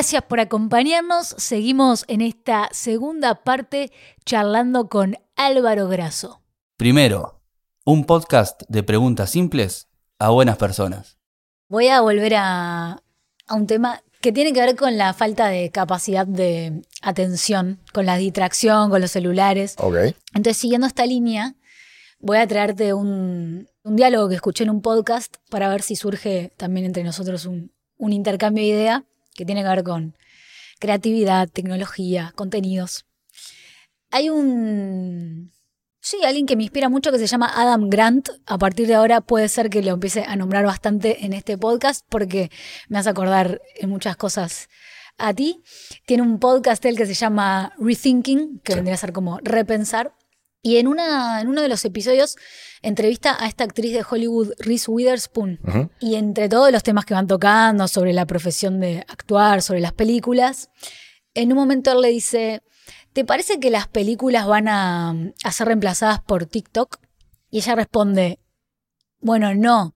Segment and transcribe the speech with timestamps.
[0.00, 1.34] Gracias por acompañarnos.
[1.36, 3.92] Seguimos en esta segunda parte
[4.24, 6.40] charlando con Álvaro Grasso.
[6.78, 7.42] Primero,
[7.84, 9.88] un podcast de preguntas simples
[10.18, 11.18] a buenas personas.
[11.68, 13.02] Voy a volver a,
[13.46, 18.06] a un tema que tiene que ver con la falta de capacidad de atención, con
[18.06, 19.74] la distracción, con los celulares.
[19.76, 19.96] Ok.
[20.32, 21.56] Entonces, siguiendo esta línea,
[22.20, 26.52] voy a traerte un, un diálogo que escuché en un podcast para ver si surge
[26.56, 29.04] también entre nosotros un, un intercambio de idea
[29.40, 30.14] que tiene que ver con
[30.78, 33.06] creatividad, tecnología, contenidos.
[34.10, 35.50] Hay un...
[36.02, 38.28] Sí, alguien que me inspira mucho que se llama Adam Grant.
[38.44, 42.04] A partir de ahora puede ser que lo empiece a nombrar bastante en este podcast
[42.10, 42.50] porque
[42.88, 44.68] me hace acordar en muchas cosas
[45.16, 45.62] a ti.
[46.06, 48.76] Tiene un podcast él que se llama Rethinking, que Sí.
[48.76, 50.12] vendría a ser como repensar.
[50.62, 52.36] Y en, una, en uno de los episodios
[52.82, 55.58] entrevista a esta actriz de Hollywood, Reese Witherspoon.
[56.00, 59.92] Y entre todos los temas que van tocando sobre la profesión de actuar, sobre las
[59.92, 60.70] películas,
[61.34, 62.62] en un momento él le dice,
[63.12, 66.98] ¿te parece que las películas van a, a ser reemplazadas por TikTok?
[67.50, 68.40] Y ella responde,
[69.20, 69.94] bueno, no.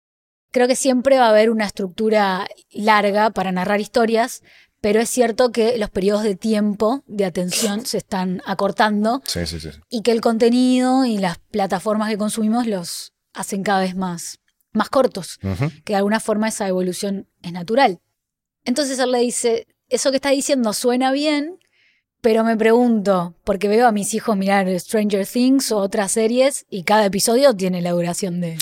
[0.51, 4.43] Creo que siempre va a haber una estructura larga para narrar historias,
[4.81, 9.59] pero es cierto que los periodos de tiempo de atención se están acortando Sí, sí,
[9.59, 9.69] sí.
[9.89, 14.39] y que el contenido y las plataformas que consumimos los hacen cada vez más,
[14.73, 15.37] más cortos
[15.85, 17.99] que de alguna forma esa evolución es natural.
[18.65, 21.57] Entonces él le dice, eso que está diciendo suena bien,
[22.21, 26.83] pero me pregunto, porque veo a mis hijos mirar Stranger Things o otras series y
[26.83, 28.57] cada episodio tiene la duración de,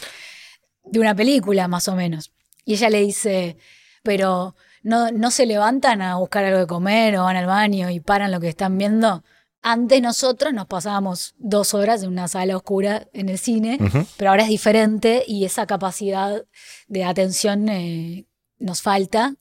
[0.85, 2.31] de una película más o menos.
[2.65, 3.57] Y ella le dice,
[4.03, 7.99] pero no, no se levantan a buscar algo de comer o van al baño y
[7.99, 9.23] paran lo que están viendo.
[9.61, 13.77] Antes nosotros nos pasábamos dos horas en una sala oscura en el cine,
[14.15, 16.45] pero ahora es diferente y esa capacidad
[16.87, 18.25] de atención eh,
[18.57, 19.35] nos falta.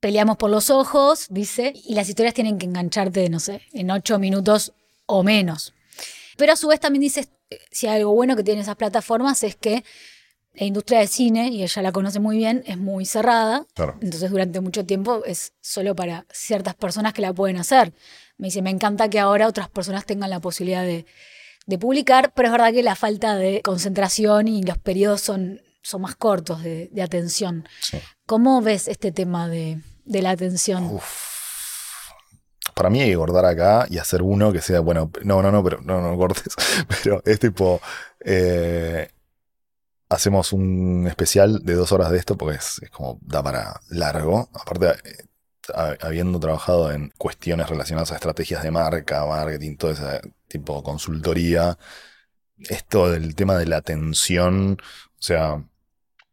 [0.00, 4.18] Peleamos por los ojos, dice, y las historias tienen que engancharte, no sé, en ocho
[4.18, 4.74] minutos
[5.06, 5.72] o menos.
[6.36, 9.42] Pero a su vez también dice, eh, si hay algo bueno que tienen esas plataformas
[9.42, 9.84] es que
[10.54, 13.66] la industria del cine, y ella la conoce muy bien, es muy cerrada.
[13.74, 13.96] Claro.
[14.00, 17.92] Entonces durante mucho tiempo es solo para ciertas personas que la pueden hacer.
[18.36, 21.06] Me dice, me encanta que ahora otras personas tengan la posibilidad de,
[21.66, 26.02] de publicar, pero es verdad que la falta de concentración y los periodos son, son
[26.02, 27.66] más cortos de, de atención.
[27.80, 27.98] Sí.
[28.26, 30.98] ¿Cómo ves este tema de, de la atención?
[32.74, 35.62] Para mí hay que cortar acá y hacer uno que sea, bueno, no, no, no,
[35.62, 36.54] pero no, no cortes.
[37.02, 37.80] Pero es tipo,
[38.20, 39.08] eh,
[40.12, 44.50] hacemos un especial de dos horas de esto porque es, como, da para largo.
[44.54, 45.24] Aparte, eh,
[45.74, 50.82] ha- habiendo trabajado en cuestiones relacionadas a estrategias de marca, marketing, todo ese tipo de
[50.82, 51.78] consultoría,
[52.58, 55.64] esto del tema de la atención, o sea,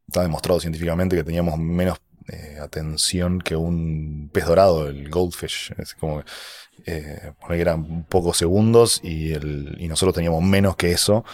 [0.07, 5.73] está demostrado científicamente que teníamos menos eh, atención que un pez dorado, el goldfish.
[5.77, 6.23] Es como
[6.85, 9.33] eh, eran pocos segundos y
[9.87, 11.25] nosotros teníamos menos que eso.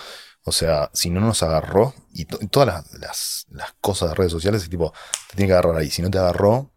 [0.45, 3.47] O sea, si no nos agarró, y, to- y todas las,
[3.81, 4.94] cosas de redes sociales, es tipo,
[5.29, 5.89] te tiene que agarrar ahí.
[5.89, 6.72] Si no te agarró,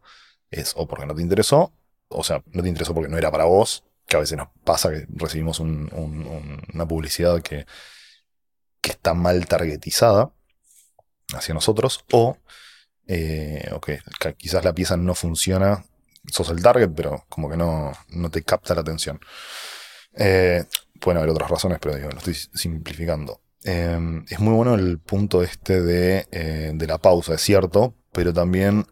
[0.51, 1.73] es o porque no te interesó,
[2.09, 4.91] o sea, no te interesó porque no era para vos, que a veces nos pasa
[4.91, 7.67] que recibimos un- un- un- una publicidad que,
[8.81, 10.33] que está mal targetizada
[11.35, 12.37] hacia nosotros, o
[13.09, 13.71] eh,
[14.21, 15.85] ca- quizás la pieza no funciona,
[16.31, 19.21] sos el target, pero como que no, no te capta la atención.
[20.15, 20.65] Eh,
[21.01, 23.41] pueden haber otras razones, pero digo, lo estoy simplificando.
[23.65, 28.33] Eh, es muy bueno el punto este de, eh, de la pausa, es cierto, pero
[28.33, 28.87] también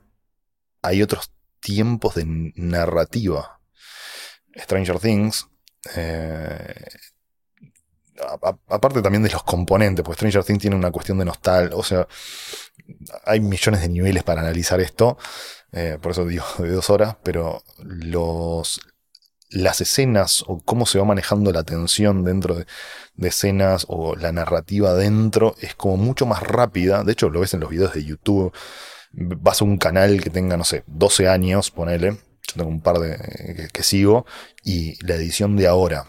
[0.83, 3.61] hay otros tiempos de narrativa.
[4.57, 5.47] Stranger Things,
[5.95, 6.75] eh,
[8.69, 12.07] aparte también de los componentes, pues Stranger Things tiene una cuestión de nostalgia, o sea,
[13.25, 15.19] hay millones de niveles para analizar esto,
[15.73, 18.81] eh, por eso digo de dos horas, pero los,
[19.51, 22.67] las escenas o cómo se va manejando la tensión dentro de,
[23.23, 27.61] escenas o la narrativa dentro es como mucho más rápida, de hecho lo ves en
[27.61, 28.53] los videos de YouTube,
[29.13, 32.99] vas a un canal que tenga, no sé, 12 años, ponele, yo tengo un par
[32.99, 33.17] de
[33.57, 34.27] que, que sigo,
[34.63, 36.07] y la edición de ahora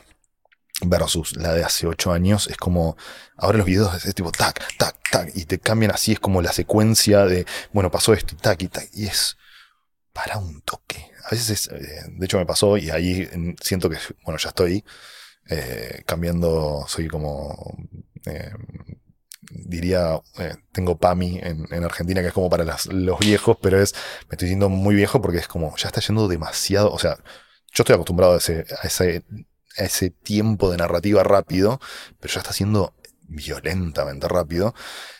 [0.82, 2.98] versus la de hace 8 años es como,
[3.36, 6.54] ahora los videos es tipo tac, tac, tac, y te cambian así, es como la
[6.54, 9.38] secuencia de, bueno, pasó esto y tac y tac, y es
[10.14, 11.12] para un toque.
[11.28, 13.28] A veces, es, eh, de hecho me pasó y ahí
[13.62, 14.86] siento que, bueno, ya estoy
[15.50, 17.76] eh, cambiando, soy como,
[18.26, 18.52] eh,
[19.50, 20.22] diría,
[20.72, 23.94] tengo PAMI en, en Argentina, que es como para los viejos, pero es,
[24.30, 27.18] me estoy sintiendo muy viejo porque es como, ya está yendo demasiado, o sea,
[27.74, 28.88] yo estoy acostumbrado a ese, a
[29.84, 31.82] ese, tiempo de narrativa rápido,
[32.22, 32.96] pero ya está siendo
[33.28, 34.74] violentamente rápido.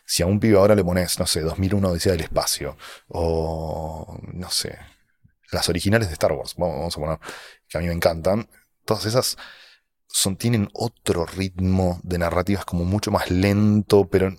[0.06, 2.78] Si a un pibe ahora le pones, no sé, 2001 Odisea del Espacio,
[3.10, 4.78] o no sé,
[5.52, 7.20] las originales de Star Wars, vamos a poner,
[7.68, 8.50] que a mí me encantan,
[8.86, 9.38] todas esas
[10.08, 14.32] son, tienen otro ritmo de narrativas como mucho más lento, pero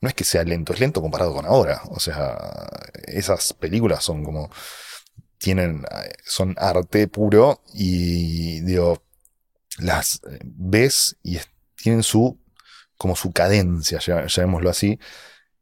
[0.00, 1.82] no es que sea lento, es lento comparado con ahora.
[1.90, 2.36] O sea,
[3.06, 4.50] esas películas son como,
[5.38, 5.84] tienen,
[6.24, 9.02] son arte puro y digo,
[9.78, 11.38] las ves y
[11.76, 12.40] tienen su,
[12.96, 14.98] como su cadencia, llamémoslo así.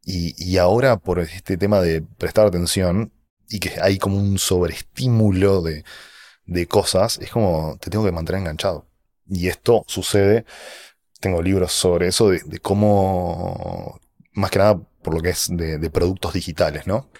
[0.04, 3.13] Y, y ahora por este tema de prestar atención
[3.54, 5.84] y que hay como un sobreestímulo de,
[6.44, 8.84] de cosas, es como te tengo que mantener enganchado.
[9.28, 10.44] Y esto sucede,
[11.20, 14.00] tengo libros sobre eso, de, cómo,
[14.32, 17.10] más que nada por lo que es de, productos digitales, ¿no?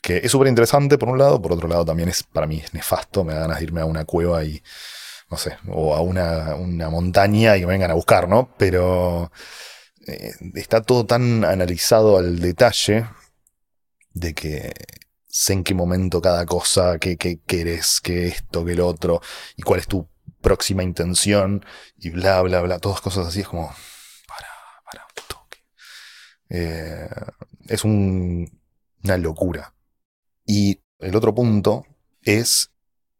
[0.00, 2.72] Que es súper interesante por un lado, por otro lado también es para mí es
[2.72, 4.62] nefasto, me da ganas de irme a una cueva y,
[5.30, 6.56] no sé, o a una,
[6.90, 8.54] montaña y me vengan a buscar, ¿no?
[8.56, 9.30] Pero
[10.06, 13.04] eh, está todo tan analizado al detalle
[14.14, 14.72] de que
[15.30, 19.20] sé en qué momento cada cosa, qué, qué querés, qué esto, qué el otro,
[19.56, 20.08] y cuál es tu
[20.40, 21.64] próxima intención,
[21.98, 23.68] y bla, bla, bla, todas cosas así, es como,
[24.26, 24.48] para,
[24.84, 25.58] para, un toque.
[26.48, 27.08] Eh,
[27.68, 29.74] es una locura.
[30.44, 31.84] Y el otro punto
[32.22, 32.70] es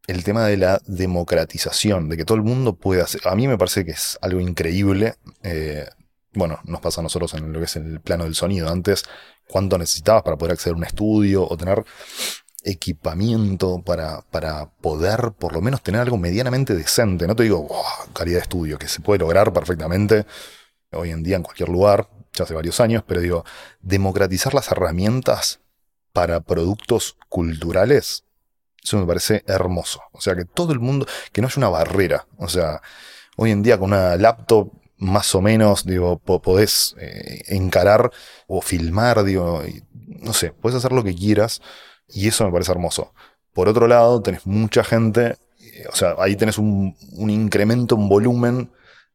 [0.06, 3.20] el tema de la democratización, de que todo el mundo pueda hacer.
[3.24, 5.14] A mí me parece que es algo increíble.
[5.42, 5.88] Eh,
[6.32, 8.68] bueno, nos pasa a nosotros en lo que es el plano del sonido.
[8.68, 9.04] Antes,
[9.50, 11.84] cuánto necesitabas para poder acceder a un estudio o tener
[12.62, 17.26] equipamiento para, para poder por lo menos tener algo medianamente decente.
[17.26, 17.68] No te digo
[18.12, 20.26] calidad de estudio, que se puede lograr perfectamente
[20.92, 23.44] hoy en día en cualquier lugar, ya hace varios años, pero digo,
[23.80, 25.60] democratizar las herramientas
[26.12, 28.24] para productos culturales,
[28.82, 30.02] eso me parece hermoso.
[30.12, 32.26] O sea, que todo el mundo, que no haya una barrera.
[32.38, 32.80] O sea,
[33.36, 38.10] hoy en día con una laptop más o menos, digo, podés eh, encarar
[38.46, 39.62] o filmar, digo,
[40.06, 41.62] no sé, puedes hacer lo que quieras
[42.06, 43.14] y eso me parece hermoso.
[43.54, 48.08] Por otro lado, tenés mucha gente, eh, o sea, ahí tenés un, un incremento en
[48.08, 48.70] volumen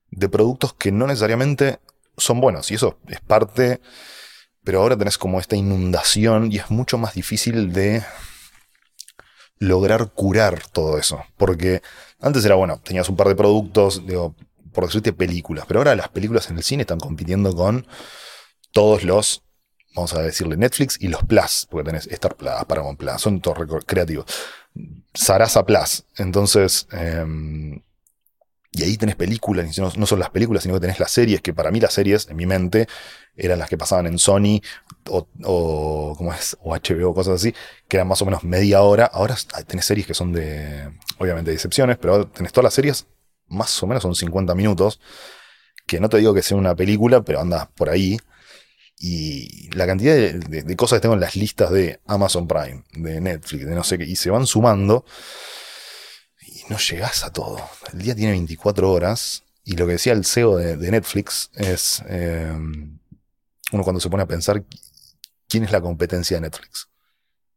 [0.09, 1.79] de productos que no necesariamente
[2.17, 3.79] son buenos y eso es parte,
[4.63, 8.03] pero ahora tenés como esta inundación y es mucho más difícil de
[9.59, 11.23] lograr curar todo eso.
[11.37, 11.81] Porque
[12.19, 14.35] antes era bueno, tenías un par de productos, digo,
[14.75, 17.87] por decirte películas, pero ahora las películas en el cine están compitiendo con
[18.71, 19.43] todos los,
[19.95, 23.57] vamos a decirle Netflix y los Plus, porque tenés Star Plus, Paramount Plus, son todos
[23.85, 24.25] creativos.
[25.13, 27.81] Sarasa Plus, entonces, em,
[28.71, 31.71] y ahí tenés películas, no, son las películas, sino que tenés las series, que para
[31.71, 32.87] mí las series, en mi mente,
[33.37, 34.61] eran las que pasaban en Sony
[35.09, 36.57] o, o, es?
[36.61, 37.53] o HBO, cosas así,
[37.87, 39.05] que eran más o menos media hora.
[39.05, 39.35] Ahora
[39.65, 43.07] tenés series que son de, obviamente, de excepciones, pero tenés todas las series
[43.47, 44.99] más o menos son 50 minutos,
[45.85, 48.19] que no te digo que sea una película, pero anda por ahí.
[48.97, 53.65] Y la cantidad de, cosas que tengo en las listas de Amazon Prime, de Netflix,
[53.65, 55.05] de no sé qué, y se van sumando.
[56.41, 57.59] Y no llegas a todo.
[57.93, 59.43] El día tiene 24 horas.
[59.63, 62.03] Y lo que decía el CEO de, Netflix es.
[62.07, 62.53] Eh,
[63.71, 64.63] uno cuando se pone a pensar
[65.47, 66.87] quién es la competencia de Netflix.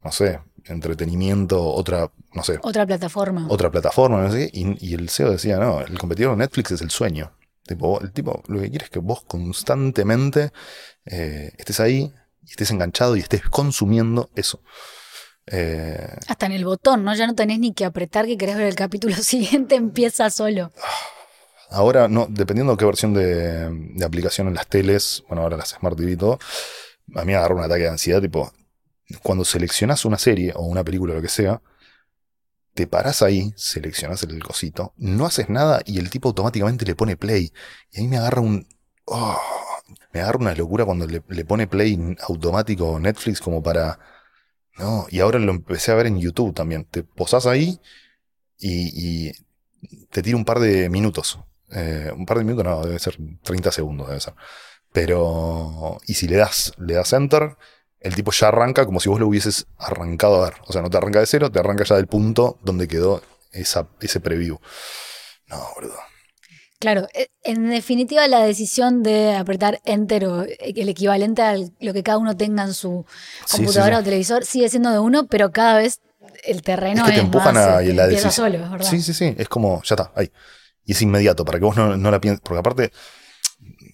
[0.03, 2.59] No sé, entretenimiento, otra, no sé.
[2.63, 3.47] Otra plataforma.
[3.49, 4.51] Otra plataforma, no sé.
[4.53, 7.33] Y, el CEO decía, no, el competidor de Netflix es el sueño.
[7.67, 10.53] Tipo, el tipo lo que quiere es que vos constantemente
[11.05, 12.13] eh, estés ahí
[12.47, 14.63] y estés enganchado y estés consumiendo eso.
[15.47, 17.15] Eh, Hasta en el botón, ¿no?
[17.15, 20.73] Ya no tenés ni que apretar que querés ver el capítulo siguiente, empieza solo.
[21.71, 25.71] Ahora, no, dependiendo de qué versión de, de aplicación en las teles, bueno, ahora las
[25.71, 26.39] Smart TV y todo,
[27.15, 28.51] a mí me agarra un ataque de ansiedad, tipo,
[29.23, 31.63] cuando seleccionas una serie o una película o lo que sea,
[32.75, 37.17] te paras ahí, seleccionas el cosito, no haces nada y el tipo automáticamente le pone
[37.17, 37.53] play.
[37.91, 38.69] Y ahí me agarra un.
[39.05, 39.37] Oh,
[40.13, 43.99] me agarra una locura cuando le, pone play automático Netflix como para.
[44.79, 46.85] No, y ahora lo empecé a ver en YouTube también.
[46.85, 47.81] Te posás ahí
[48.59, 49.33] y,
[50.11, 51.41] te tira un par de minutos.
[51.73, 54.35] Eh, un par de minutos, no, debe ser 30 segundos, debe ser.
[54.93, 55.99] Pero.
[56.07, 57.57] Y si le das, le das enter
[58.01, 60.55] el tipo ya arranca como si vos lo hubieses arrancado a ver.
[60.67, 63.89] O sea, no te arranca de cero, te arranca ya del punto donde quedó esa,
[64.01, 64.59] ese preview.
[65.47, 65.99] No, boludo.
[66.79, 72.03] Claro, e, en definitiva la decisión de apretar enter o el equivalente a lo que
[72.05, 73.05] cada uno tenga en su
[73.51, 76.01] computadora o televisor sigue siendo de uno, pero cada vez
[76.45, 78.33] el terreno es, que te empujan a este, la decisión.
[78.33, 78.87] solo, es verdad.
[78.89, 80.31] Sí, sí, sí, es como, ya está, ahí.
[80.85, 82.93] Y es inmediato, para que vos no, la pienses, porque aparte,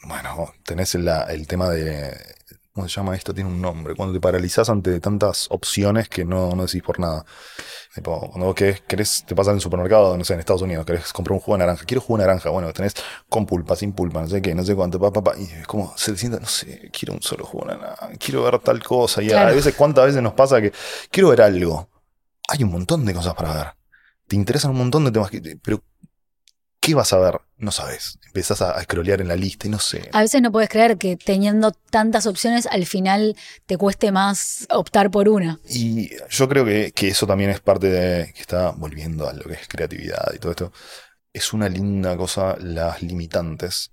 [0.07, 2.34] bueno, tenés el tema de
[2.75, 3.33] ¿Cómo se llama esto?
[3.33, 3.95] Tiene un nombre.
[3.95, 7.25] Cuando te paralizas ante tantas opciones que no, no decís por nada.
[8.02, 11.35] cuando vos querés, te pasa en el supermercado, no sé, en Estados Unidos, querés comprar
[11.35, 11.85] un jugo de naranja.
[11.85, 12.50] Quiero jugo de naranja.
[12.50, 12.95] Bueno, tenés
[13.28, 15.38] con pulpa, sin pulpa, no sé qué, no sé cuánto, pa, pa, pa.
[15.38, 18.11] Y es como, se sienta, no sé, quiero un solo jugo de naranja.
[18.19, 19.23] Quiero ver tal cosa.
[19.23, 20.73] Y a veces, ¿cuántas veces nos pasa que
[21.11, 21.88] quiero ver algo?
[22.49, 23.66] hay un montón de cosas para ver.
[24.26, 25.83] Te interesan un montón de temas, que, pero
[26.85, 27.41] ¿qué vas a ver?
[27.57, 28.19] No sabes.
[28.26, 30.11] Empezás a, a scrollear en la lista y no sé.
[30.12, 35.11] A veces no puedes creer que teniendo tantas opciones al final te cueste más optar
[35.11, 35.59] por una.
[35.67, 39.45] Y yo creo que, que eso también es parte de que está volviendo a lo
[39.45, 40.73] que es creatividad y todo esto.
[41.33, 43.91] Es una linda cosa las limitantes.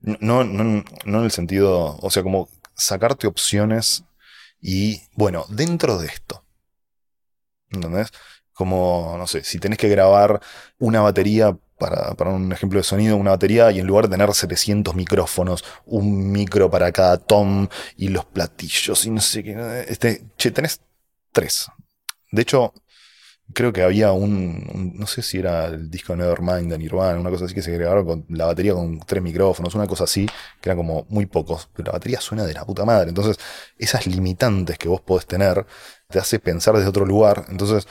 [0.00, 4.04] No, no, no en el sentido, o sea, como sacarte opciones
[4.60, 6.44] y, bueno, dentro de esto.
[7.70, 8.10] ¿Entendés?
[8.52, 10.40] Como, no sé, si tenés que grabar
[10.78, 14.32] una batería, para, para, un ejemplo de sonido, una batería, y en lugar de tener
[14.32, 20.24] 700 micrófonos, un micro para cada tom y los platillos y no sé qué, este,
[20.36, 20.80] che, tenés
[21.32, 21.68] tres.
[22.30, 22.72] De hecho,
[23.52, 27.44] creo que había un, no sé si era el disco Nevermind de Nirvana, una cosa
[27.44, 30.26] así que se grabaron con la batería con tres micrófonos, una cosa así,
[30.60, 33.08] que era como muy pocos, pero la batería suena de la puta madre.
[33.08, 33.38] Entonces,
[33.78, 35.66] esas limitantes que vos podés tener
[36.08, 37.46] te hace pensar desde otro lugar.
[37.48, 37.86] Entonces,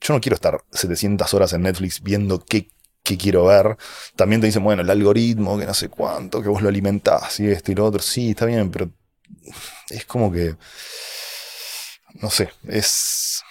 [0.00, 2.68] yo no quiero estar 700 horas en Netflix viendo qué,
[3.04, 3.76] qué quiero ver.
[4.16, 7.46] También te dicen, bueno, el algoritmo, que no sé cuánto, que vos lo alimentás y
[7.46, 8.02] esto y lo otro.
[8.02, 8.90] Sí, está bien, pero
[9.90, 10.56] es como que,
[12.14, 13.44] no sé, es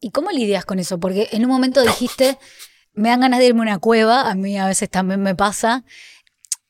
[0.00, 0.98] ¿Y cómo lidias con eso?
[0.98, 2.38] Porque en un momento dijiste,
[2.92, 5.84] me dan ganas de irme a una cueva, a mí a veces también me pasa,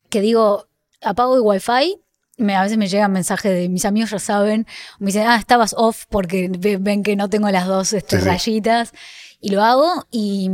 [0.09, 0.69] que digo,
[1.03, 2.01] apago el wifi,
[2.39, 4.67] me, a veces me llegan mensajes de mis amigos ya saben,
[4.99, 6.51] me dicen, ah, estabas off porque
[6.81, 8.97] ven que no tengo las dos este, sí, rayitas, sí.
[9.41, 10.51] y lo hago, y...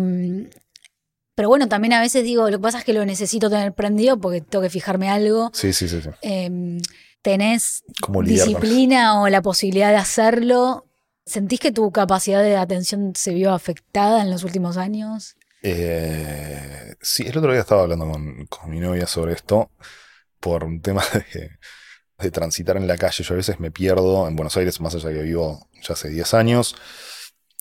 [1.43, 4.17] Pero bueno, también a veces digo, lo que pasa es que lo necesito tener prendido
[4.17, 5.51] porque tengo que fijarme algo.
[5.53, 6.01] Sí, sí, sí.
[6.01, 6.09] sí.
[6.23, 6.79] Eh,
[7.21, 7.83] tenés
[8.23, 10.87] disciplina o la posibilidad de hacerlo,
[11.27, 15.35] ¿Sentís que tu capacidad de atención se vio afectada en los últimos años?
[15.65, 19.73] Eh, sí, el otro día estaba hablando con, con, mi novia sobre esto
[20.39, 21.51] por un tema de,
[22.19, 23.25] de, transitar en la calle.
[23.25, 26.09] Yo a veces me pierdo en Buenos Aires, más allá de que vivo ya hace
[26.09, 26.77] 10 años.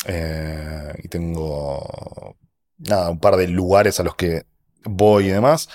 [0.06, 2.38] Eh, y tengo
[2.82, 4.46] nada, un par de lugares a los que
[4.84, 5.70] voy y demás.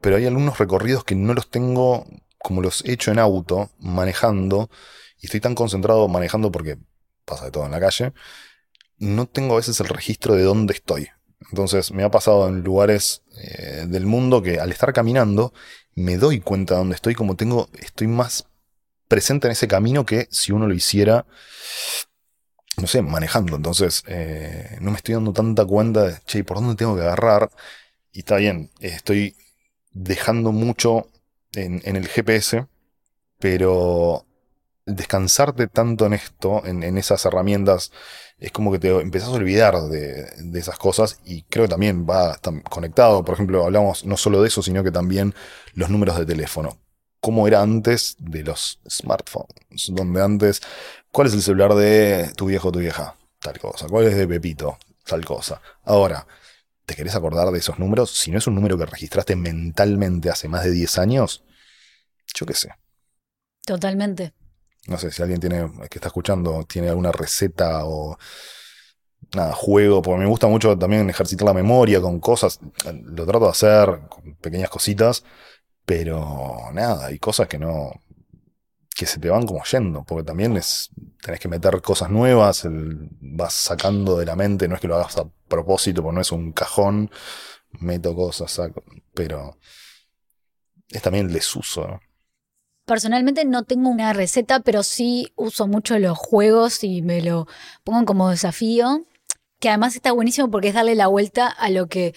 [0.00, 2.06] Pero hay algunos recorridos que no los tengo
[2.38, 4.68] como los he hecho en auto, manejando.
[5.20, 6.78] Y estoy tan concentrado manejando porque
[7.24, 8.12] pasa de todo en la calle,
[8.98, 11.08] no tengo a veces el registro de dónde estoy.
[11.50, 15.52] Entonces me ha pasado en lugares eh, del mundo que al estar caminando
[15.94, 18.46] me doy cuenta de dónde estoy, como tengo, estoy más
[19.08, 21.26] presente en ese camino que si uno lo hiciera,
[22.80, 23.56] no sé, manejando.
[23.56, 27.50] Entonces eh, no me estoy dando tanta cuenta de, che, ¿por dónde tengo que agarrar?
[28.12, 29.36] Y está bien, estoy
[29.92, 31.08] dejando mucho
[31.54, 32.66] en, el GPS,
[33.38, 34.26] pero
[34.86, 37.92] descansarte tanto en esto, en, en, esas herramientas,
[38.38, 42.06] es como que te empezás a olvidar de, de, esas cosas y creo que también
[42.08, 42.38] va
[42.68, 43.24] conectado.
[43.24, 45.34] Por ejemplo, hablamos no solo de eso, sino que también
[45.74, 46.78] los números de teléfono.
[47.20, 49.90] ¿Cómo era antes de los smartphones?
[49.90, 50.60] Donde antes,
[51.12, 53.16] ¿cuál es el celular de tu viejo o tu vieja?
[53.38, 53.86] Tal cosa.
[53.86, 54.78] ¿Cuál es de Pepito?
[55.04, 55.60] Tal cosa.
[55.84, 56.26] Ahora,
[56.84, 58.10] ¿te querés acordar de esos números?
[58.10, 61.44] Si no es un número que registraste mentalmente hace más de 10 años,
[62.34, 62.70] yo qué sé.
[63.64, 64.32] Totalmente.
[64.88, 68.18] No sé si alguien tiene, que está escuchando, tiene alguna receta o
[69.34, 73.50] nada, juego, porque me gusta mucho también ejercitar la memoria con cosas, lo trato de
[73.50, 75.24] hacer con pequeñas cositas,
[75.84, 77.92] pero nada, hay cosas que no,
[78.94, 80.90] que se te van como yendo, porque también es,
[81.22, 84.96] tenés que meter cosas nuevas, el, vas sacando de la mente, no es que lo
[84.96, 87.10] hagas a propósito, porque no es un cajón,
[87.80, 88.82] meto cosas, saco,
[89.14, 89.58] pero
[90.88, 92.00] es también el desuso.
[92.84, 97.46] Personalmente no tengo una receta, pero sí uso mucho los juegos y me lo
[97.84, 99.02] pongo como desafío,
[99.60, 102.14] que además está buenísimo porque es darle la vuelta a lo que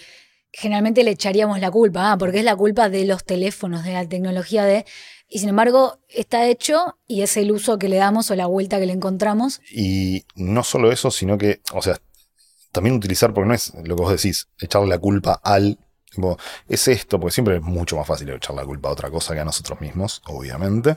[0.52, 4.08] generalmente le echaríamos la culpa, ah, porque es la culpa de los teléfonos, de la
[4.08, 4.84] tecnología de...
[5.28, 8.78] Y sin embargo está hecho y es el uso que le damos o la vuelta
[8.78, 9.60] que le encontramos.
[9.70, 11.98] Y no solo eso, sino que, o sea,
[12.72, 15.78] también utilizar, porque no es lo que vos decís, echarle la culpa al
[16.68, 19.40] es esto, porque siempre es mucho más fácil echar la culpa a otra cosa que
[19.40, 20.96] a nosotros mismos, obviamente.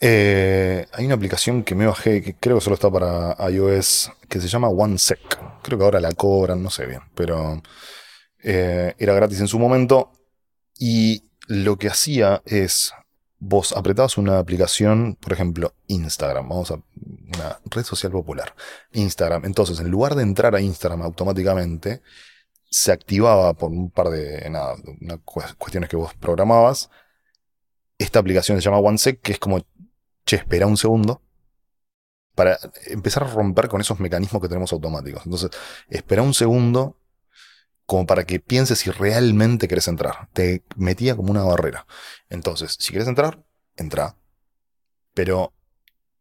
[0.00, 4.40] Eh, hay una aplicación que me bajé, que creo que solo está para iOS, que
[4.40, 5.60] se llama OneSec.
[5.62, 7.62] Creo que ahora la cobran, no sé bien, pero
[8.42, 10.12] eh, era gratis en su momento.
[10.78, 12.92] Y lo que hacía es,
[13.44, 18.54] vos apretabas una aplicación, por ejemplo, Instagram, vamos a una red social popular,
[18.92, 19.44] Instagram.
[19.46, 22.02] Entonces, en lugar de entrar a Instagram automáticamente,
[22.70, 24.48] se activaba por un par de
[25.58, 26.88] cuestiones que vos programabas.
[27.98, 29.66] Esta aplicación se llama OneSec, que es como,
[30.24, 31.20] che, espera un segundo,
[32.36, 35.26] para empezar a romper con esos mecanismos que tenemos automáticos.
[35.26, 35.50] Entonces,
[35.90, 36.96] espera un segundo
[37.92, 40.30] como para que pienses si realmente querés entrar.
[40.32, 41.86] Te metía como una barrera.
[42.30, 43.44] Entonces, si querés entrar,
[43.76, 44.16] entra.
[45.12, 45.52] Pero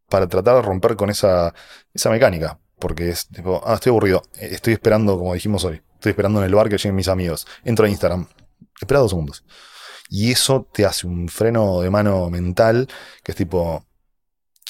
[0.10, 1.54] para tratar de romper con esa,
[1.94, 2.60] esa mecánica.
[2.78, 6.48] porque es tipo, ah, estoy aburrido, eh, estoy esperando, como dijimos hoy, estoy esperando en
[6.48, 7.48] el bar que lleguen mis amigos.
[7.64, 8.28] Entro a Instagram,
[8.82, 9.46] espera dos segundos.
[10.10, 12.90] Y eso te hace un freno de mano mental
[13.24, 13.86] que es tipo,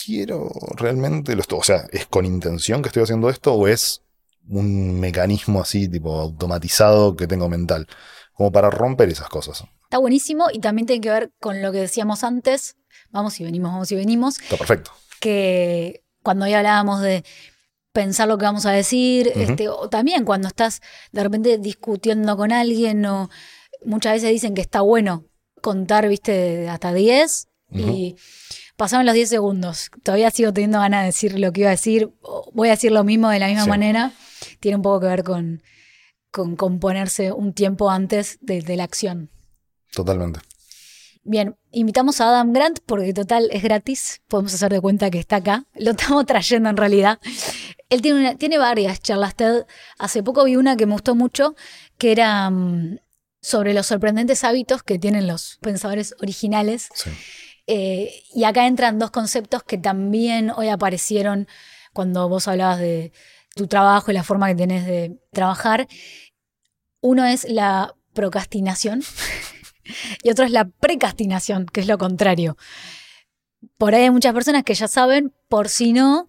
[0.05, 4.00] quiero realmente lo o sea, ¿es con intención que estoy haciendo esto o es
[4.47, 7.87] un mecanismo así, tipo automatizado que tengo mental?
[8.33, 9.63] Como para romper esas cosas.
[9.83, 12.75] Está buenísimo y también tiene que ver con lo que decíamos antes,
[13.11, 14.91] vamos y venimos, vamos y venimos, Está perfecto.
[15.19, 17.23] que cuando ya hablábamos de
[17.91, 20.81] pensar lo que vamos a decir, este, o también cuando estás
[21.11, 23.29] de repente discutiendo con alguien, o
[23.85, 25.25] muchas veces dicen que está bueno
[25.61, 28.15] contar, viste, hasta 10 y
[28.77, 29.89] pasaron los 10 segundos.
[30.03, 32.09] Todavía sigo teniendo ganas de decir lo que iba a decir,
[32.53, 33.69] voy a decir lo mismo de la misma Sí.
[33.69, 34.11] manera.
[34.61, 35.61] Tiene un poco que ver con,
[36.31, 39.29] con, con ponerse un tiempo antes de- de la acción.
[39.93, 40.39] Totalmente.
[41.23, 45.35] Bien, invitamos a Adam Grant porque total es gratis, podemos hacer de cuenta que está
[45.35, 47.19] acá, lo estamos trayendo en realidad.
[47.89, 49.65] Él tiene, una- tiene varias charlas TED,
[49.99, 51.55] hace poco vi una que me gustó mucho,
[51.99, 52.97] que era mm,
[53.41, 56.89] sobre los sorprendentes hábitos que tienen los pensadores originales.
[56.95, 57.11] Sí.
[57.67, 61.47] Eh, y acá entran dos conceptos que también hoy aparecieron
[61.93, 63.11] cuando vos hablabas de
[63.55, 65.87] tu trabajo y la forma que tenés de trabajar.
[67.01, 69.03] Uno es la procrastinación
[70.23, 72.57] y otro es la precastinación, que es lo contrario.
[73.77, 76.27] Por ahí hay muchas personas que ya saben, por si no,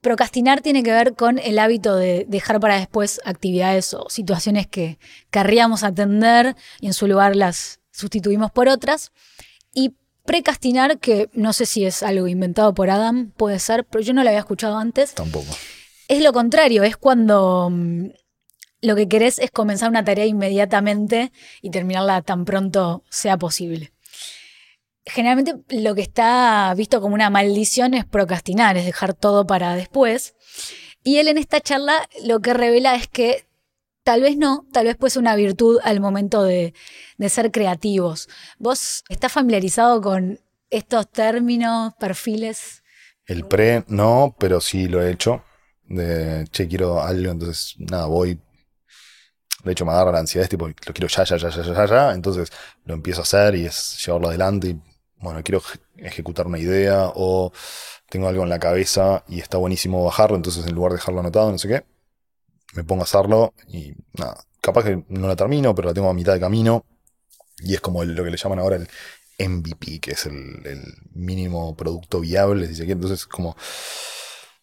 [0.00, 4.98] procrastinar tiene que ver con el hábito de dejar para después actividades o situaciones que
[5.30, 9.12] querríamos atender y en su lugar las sustituimos por otras.
[9.72, 9.94] Y
[10.24, 14.22] precastinar, que no sé si es algo inventado por Adam, puede ser, pero yo no
[14.22, 15.52] lo había escuchado antes, Tampoco.
[16.10, 18.08] Es lo contrario, es cuando mm,
[18.82, 21.30] lo que querés es comenzar una tarea inmediatamente
[21.62, 23.92] y terminarla tan pronto sea posible.
[25.06, 30.34] Generalmente lo que está visto como una maldición es procrastinar, es dejar todo para después.
[31.04, 33.46] Y él en esta charla lo que revela es que
[34.02, 36.74] tal vez no, tal vez pues una virtud al momento de,
[37.18, 38.28] de ser creativos.
[38.58, 42.82] ¿Vos estás familiarizado con estos términos, perfiles?
[43.26, 45.44] El pre no, pero sí lo he hecho.
[45.90, 48.40] De, che, quiero algo, entonces, nada, voy.
[49.64, 51.86] De hecho, me agarra la ansiedad, es tipo, lo quiero ya, ya, ya, ya, ya,
[51.86, 52.12] ya.
[52.14, 52.50] Entonces
[52.84, 54.68] lo empiezo a hacer y es llevarlo adelante.
[54.68, 54.80] Y,
[55.20, 57.52] bueno, quiero eje- ejecutar una idea o
[58.08, 60.36] tengo algo en la cabeza y está buenísimo bajarlo.
[60.36, 61.84] Entonces, en lugar de dejarlo anotado, no sé qué,
[62.74, 64.44] me pongo a hacerlo y nada.
[64.60, 66.84] Capaz que no la termino, pero la tengo a mitad de camino.
[67.60, 68.88] Y es como lo que le llaman ahora el
[69.38, 70.62] MVP, que es el,
[71.14, 72.90] mínimo producto viable, si se.
[72.90, 73.56] Entonces, como,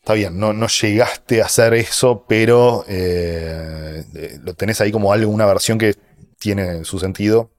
[0.07, 5.11] está bien, no, no llegaste a hacer eso, pero eh, eh, lo tenés ahí como
[5.11, 5.95] algo, una versión que
[6.39, 7.51] tiene su sentido.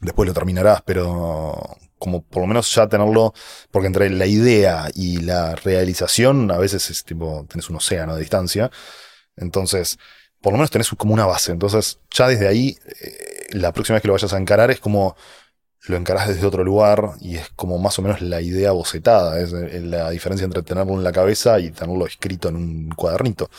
[0.00, 1.58] Después lo terminarás, pero
[1.98, 3.34] como por lo menos ya tenerlo,
[3.72, 8.20] porque entre la idea y la realización a veces es tipo, tenés un océano de
[8.20, 8.70] distancia.
[9.36, 9.98] Entonces,
[10.40, 11.50] por lo menos tenés como una base.
[11.50, 15.16] Entonces, ya desde ahí, eh, la próxima vez que lo vayas a encarar es como
[15.86, 19.40] lo encarás desde otro lugar y es como más o menos la idea bocetada.
[19.40, 23.50] Es eh, la diferencia entre tenerlo en la cabeza y tenerlo escrito en un cuadernito.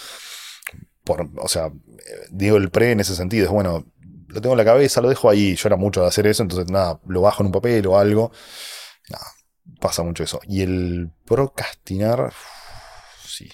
[1.03, 3.45] Por, o sea, eh, digo el pre en ese sentido.
[3.45, 3.85] Es bueno,
[4.27, 5.55] lo tengo en la cabeza, lo dejo ahí.
[5.55, 8.31] Yo era mucho de hacer eso, entonces nada, lo bajo en un papel o algo.
[9.09, 9.25] Nada,
[9.79, 10.39] pasa mucho eso.
[10.47, 12.33] Y el procrastinar,
[13.25, 13.49] sí.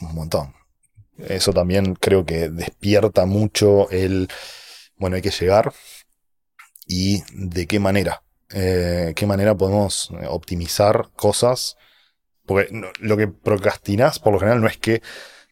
[0.00, 0.54] Un montón.
[1.16, 4.28] Eso también creo que despierta mucho el,
[4.96, 5.72] bueno, hay que llegar
[6.90, 8.24] y de qué manera.
[8.52, 11.76] Eh, qué manera podemos eh, optimizar cosas.
[12.44, 15.00] Porque lo que procrastinás, por lo general, no es que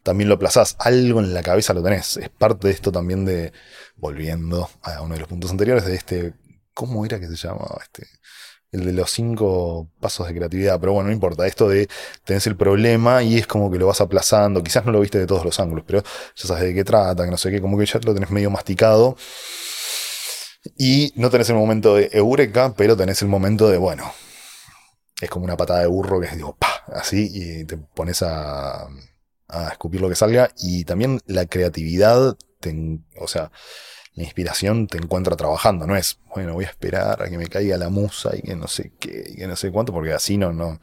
[0.02, 0.74] también lo aplazás.
[0.80, 2.16] Algo en la cabeza lo tenés.
[2.16, 3.52] Es parte de esto también de,
[3.94, 6.34] volviendo a uno de los puntos anteriores, de este,
[6.74, 7.78] ¿cómo era que se llamaba?
[7.82, 8.08] Este,
[8.72, 10.80] el de los cinco pasos de creatividad.
[10.80, 11.46] Pero bueno, no importa.
[11.46, 11.88] Esto de
[12.24, 14.60] tenés el problema y es como que lo vas aplazando.
[14.64, 17.30] Quizás no lo viste de todos los ángulos, pero ya sabes de qué trata, que
[17.30, 19.16] no sé qué, como que ya lo tenés medio masticado.
[20.76, 24.12] Y no tenés el momento de eureka, pero tenés el momento de, bueno,
[25.20, 28.86] es como una patada de burro que es, digo, pa, así, y te pones a,
[29.48, 30.50] a escupir lo que salga.
[30.58, 32.36] Y también la creatividad,
[33.18, 33.50] o sea,
[34.14, 37.76] la inspiración te encuentra trabajando, no es, bueno, voy a esperar a que me caiga
[37.78, 40.52] la musa y que no sé qué, y que no sé cuánto, porque así no,
[40.52, 40.80] no,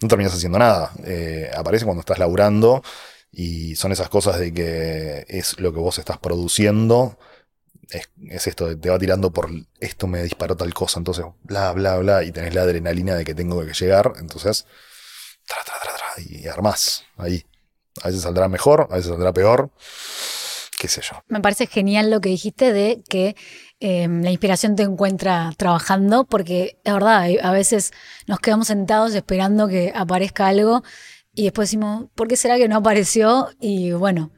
[0.00, 0.92] no terminas haciendo nada.
[1.04, 2.82] Eh, aparece cuando estás laburando
[3.30, 7.18] y son esas cosas de que es lo que vos estás produciendo.
[7.90, 9.48] Es, es esto, te va tirando por
[9.80, 13.34] esto me disparó tal cosa, entonces bla, bla, bla, y tenés la adrenalina de que
[13.34, 14.66] tengo que llegar, entonces
[15.46, 17.44] tra, tra, tra, tra, y armás ahí.
[18.02, 19.70] A veces saldrá mejor, a veces saldrá peor,
[20.78, 21.22] qué sé yo.
[21.28, 23.36] Me parece genial lo que dijiste de que
[23.80, 27.92] eh, la inspiración te encuentra trabajando, porque es verdad, hay- a veces
[28.26, 30.82] nos quedamos sentados esperando que aparezca algo
[31.34, 33.48] y después decimos, ¿por qué será que no apareció?
[33.60, 34.30] Y bueno,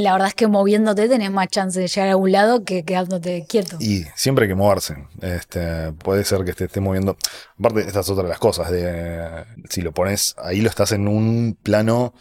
[0.00, 3.44] la verdad es que moviéndote tenés más chance de llegar a algún lado que quedándote
[3.48, 3.76] quieto.
[3.80, 5.06] Y siempre hay que moverse.
[5.20, 7.16] Este, puede ser que te estés moviendo.
[7.58, 8.70] Aparte, esta es otra de las cosas.
[8.70, 12.14] De, si lo pones ahí, lo estás en un plano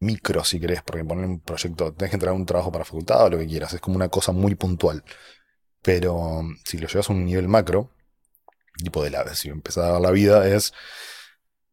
[0.00, 3.24] micro, si querés, porque poner un proyecto, tenés que entrar a un trabajo para facultad
[3.24, 3.72] o lo que quieras.
[3.72, 5.04] Es como una cosa muy puntual.
[5.82, 7.90] Pero si lo llevas a un nivel macro,
[8.76, 10.72] tipo de la, si empezás a dar la vida, es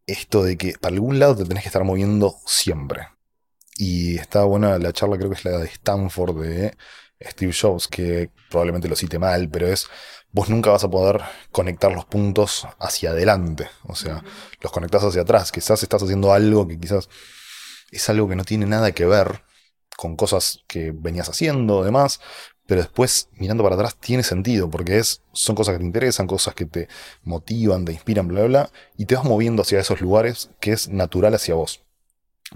[0.07, 3.07] esto de que para algún lado te tenés que estar moviendo siempre.
[3.77, 6.77] Y está buena la charla, creo que es la de Stanford de
[7.21, 9.87] Steve Jobs, que probablemente lo cite mal, pero es,
[10.31, 14.23] vos nunca vas a poder conectar los puntos hacia adelante, o sea,
[14.61, 17.09] los conectás hacia atrás, quizás estás haciendo algo que quizás
[17.91, 19.43] es algo que no tiene nada que ver
[19.97, 22.19] con cosas que venías haciendo, demás,
[22.67, 26.55] pero después mirando para atrás tiene sentido, porque es, son cosas que te interesan, cosas
[26.55, 26.87] que te
[27.23, 30.89] motivan, te inspiran, bla, bla, bla, y te vas moviendo hacia esos lugares que es
[30.89, 31.84] natural hacia vos.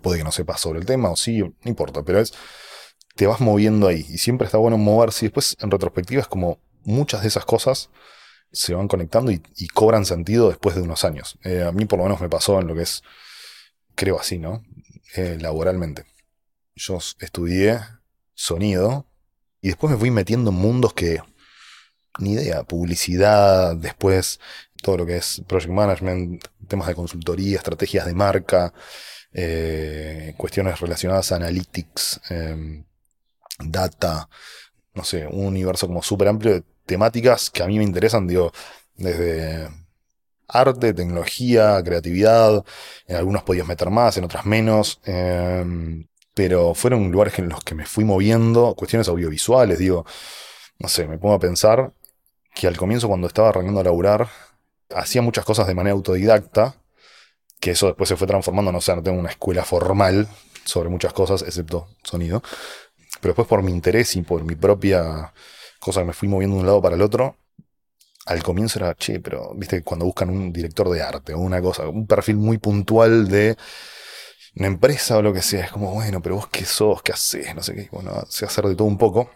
[0.02, 2.34] Puede que no sepas sobre el tema o sí, no importa, pero es.
[3.16, 4.06] Te vas moviendo ahí.
[4.10, 5.26] Y siempre está bueno moverse.
[5.26, 7.90] Y después, en retrospectiva, es como muchas de esas cosas
[8.52, 9.42] se van conectando y,
[9.74, 11.38] cobran sentido después de unos años.
[11.44, 13.04] Eh, a mí, por lo menos, me pasó en lo que es.
[13.96, 14.64] Creo así, ¿no?
[15.16, 16.06] Eh, laboralmente.
[16.76, 17.80] Yo estudié
[18.34, 19.06] sonido
[19.62, 21.22] y después me fui metiendo en mundos que.
[22.20, 22.64] Ni idea.
[22.64, 24.40] Publicidad, después
[24.82, 28.74] todo lo que es project management, temas de consultoría, estrategias de marca.
[29.34, 32.84] Eh, cuestiones relacionadas a analytics, em,
[33.60, 34.30] data,
[34.94, 38.52] no sé, un universo como súper amplio de temáticas que a mí me interesan, digo,
[38.96, 39.70] desde
[40.48, 42.64] arte, tecnología, creatividad,
[43.08, 47.76] en algunos podías meter más, en otras menos, em, pero fueron lugares en los que
[47.76, 50.06] me fui moviendo, cuestiones audiovisuales, digo,
[50.80, 51.94] no sé, me pongo a pensar
[52.56, 54.30] que al comienzo cuando estaba arrancando a laburar,
[54.96, 56.76] hacía muchas cosas de manera autodidacta,
[57.60, 60.28] que eso después se fue transformando, no sé, no tengo una escuela formal
[60.64, 62.42] sobre muchas cosas, excepto sonido,
[63.22, 65.34] pero después por mi interés y por mi propia
[65.80, 67.38] cosa que me fui moviendo de un lado para el otro,
[68.26, 71.88] al comienzo era, che, pero viste, cuando buscan un director de arte o una cosa,
[71.88, 73.58] un perfil muy puntual de
[74.56, 77.56] una empresa o lo que sea, es como, bueno, pero vos qué sos, qué haces,
[77.56, 79.32] no sé qué, bueno, sé hacer de todo un poco,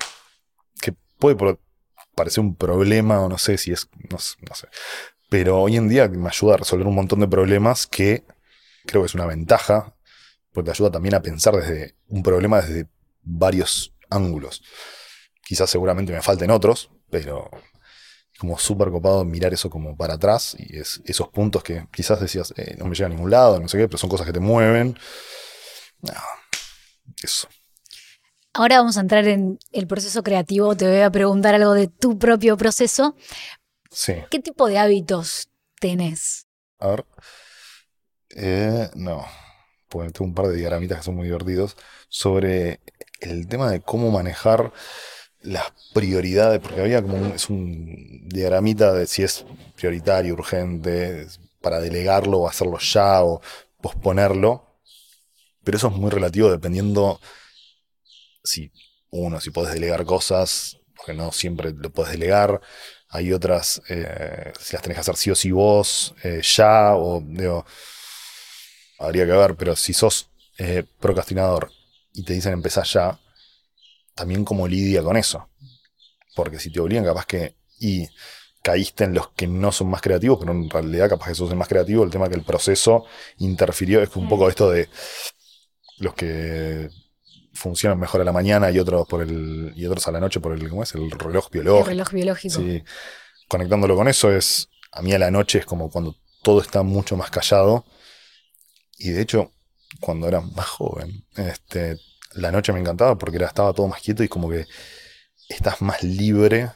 [0.79, 1.57] que puede
[2.15, 4.37] parecer un problema o no sé si es, no sé,
[5.33, 8.23] pero hoy en día me ayuda a resolver un montón de problemas que
[8.85, 9.95] creo que es una ventaja,
[10.51, 12.87] porque te ayuda también a pensar desde un problema desde
[13.23, 14.61] varios ángulos.
[15.43, 17.49] Quizás seguramente me falten otros, pero
[18.37, 22.53] como súper copado mirar eso como para atrás y es esos puntos que quizás decías,
[22.55, 24.39] eh, no me llega a ningún lado, no sé qué, pero son cosas que te
[24.39, 24.95] mueven.
[27.23, 27.47] eso.
[28.53, 30.75] Ahora vamos a entrar en el proceso creativo.
[30.77, 33.15] Te voy a preguntar algo de tu propio proceso,
[34.29, 36.47] ¿Qué tipo de hábitos tenés?
[36.79, 37.05] A ver.
[38.35, 39.25] Eh, no.
[39.89, 41.77] Pues tengo un par de diagramitas que son muy divertidos
[42.09, 42.79] sobre
[43.21, 44.73] el tema de cómo manejar
[45.41, 51.27] las prioridades, porque había como un, es un diagramita de si es prioritario, urgente,
[51.61, 53.41] para delegarlo o hacerlo ya o
[53.81, 54.65] posponerlo.
[55.63, 57.19] Pero eso es muy relativo dependiendo
[58.43, 58.71] si
[59.09, 62.61] uno, si puedes delegar cosas, porque no siempre lo puedes delegar.
[63.13, 67.21] Hay otras, eh, si las tenés que hacer sí o sí vos, eh, ya, o
[67.23, 67.63] digo,
[68.97, 71.71] habría que ver, pero si sos eh, procrastinador
[72.13, 73.19] y te dicen empezar ya,
[74.15, 75.47] también como lidia con eso.
[76.35, 77.55] Porque si te obligan, capaz que.
[77.79, 78.07] Y
[78.63, 81.57] caíste en los que no son más creativos, pero en realidad capaz que sos el
[81.57, 83.05] más creativo, el tema que el proceso
[83.37, 84.89] interfirió, es un poco esto de
[85.99, 86.89] los que
[87.53, 90.53] funcionan mejor a la mañana y otros por el y otros a la noche por
[90.53, 90.93] el ¿cómo es?
[90.95, 91.89] el reloj biológico.
[91.89, 92.55] El reloj biológico.
[92.55, 92.83] Sí.
[93.47, 97.15] Conectándolo con eso es a mí a la noche es como cuando todo está mucho
[97.15, 97.85] más callado
[98.97, 99.51] y de hecho
[99.99, 101.97] cuando era más joven, este
[102.33, 104.65] la noche me encantaba porque era estaba todo más quieto y como que
[105.47, 106.71] estás más libre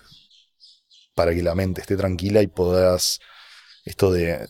[1.15, 3.19] para que la mente esté tranquila y puedas
[3.83, 4.47] esto de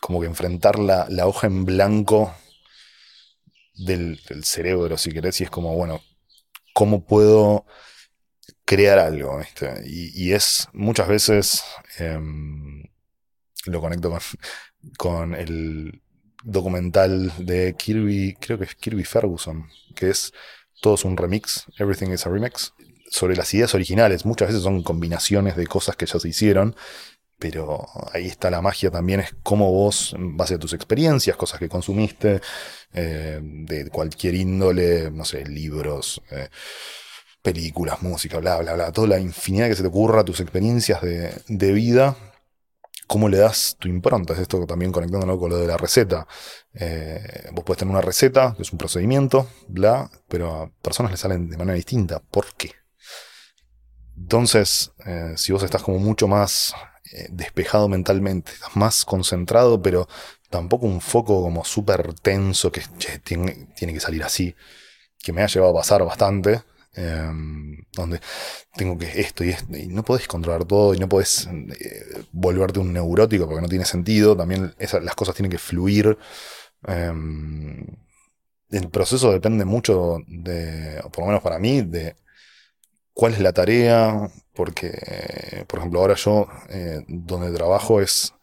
[0.00, 2.34] como que enfrentar la, la hoja en blanco
[3.74, 6.00] del, cerebro, si querés, y es como, bueno,
[6.72, 7.66] ¿cómo puedo
[8.64, 9.40] crear algo?
[9.84, 11.64] Y, es muchas veces,
[11.98, 12.84] em,
[13.66, 14.20] lo conecto con,
[14.96, 16.02] con el
[16.44, 20.32] documental de Kirby, creo que es Kirby Ferguson, que es
[20.80, 22.74] todo es un remix, Everything is a Remix,
[23.10, 24.26] sobre las ideas originales.
[24.26, 26.76] Muchas veces son combinaciones de cosas que ya se hicieron
[27.38, 31.58] pero ahí está la magia también, es cómo vos, en base a tus experiencias, cosas
[31.58, 32.40] que consumiste,
[32.92, 36.48] eh, de cualquier índole, no sé, libros, eh,
[37.42, 41.72] películas, música, bla, bla, bla, toda la infinidad que se te ocurra, tus experiencias de,
[41.72, 42.16] vida,
[43.06, 44.32] cómo le das tu impronta.
[44.32, 46.26] Es esto también conectándolo con lo de la receta.
[46.72, 51.18] Eh, vos puedes tener una receta, que es un procedimiento, bla, pero a personas le
[51.18, 52.20] salen de manera distinta.
[52.20, 52.70] ¿Por qué?
[54.16, 54.92] Entonces,
[55.36, 56.74] si vos estás como mucho más
[57.30, 60.08] despejado mentalmente, más concentrado, pero
[60.50, 62.82] tampoco un foco como súper tenso que
[63.22, 64.54] tiene, tiene que salir así,
[65.22, 66.62] que me ha llevado a pasar bastante.
[66.96, 68.20] Em, donde
[68.76, 72.78] tengo que esto y esto, y no podés controlar todo y no podés eh, volverte
[72.78, 76.16] un neurótico porque no tiene sentido, también las cosas tienen que fluir.
[76.86, 77.84] Em,
[78.70, 82.16] el proceso depende mucho de, por lo menos para mí, de
[83.12, 88.34] cuál es la tarea, porque, por ejemplo, ahora yo, eh, donde trabajo es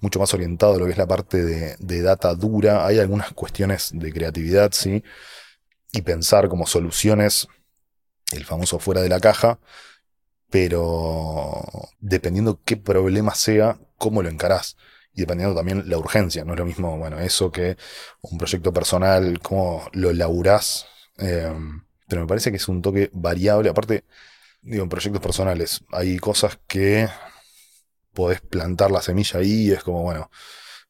[0.00, 3.32] mucho más orientado a lo que es la parte de, de, data dura, hay algunas
[3.32, 5.02] cuestiones de creatividad, sí,
[5.92, 7.48] y pensar como soluciones
[8.32, 9.58] el famoso fuera de la caja,
[10.50, 11.62] pero
[12.00, 14.76] dependiendo qué problema sea, cómo lo encarás.
[15.12, 17.76] Y dependiendo también la urgencia, no es lo mismo, bueno, eso que
[18.20, 20.86] un proyecto personal, cómo lo laburás.
[21.16, 23.70] Em, pero me parece que es un toque variable.
[23.70, 24.04] Aparte,
[24.66, 27.08] digo, en proyectos personales hay cosas que
[28.12, 30.30] podés plantar la semilla ahí es como, bueno,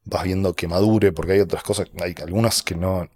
[0.04, 3.08] vas viendo que madure, porque hay otras cosas, hay algunas que no,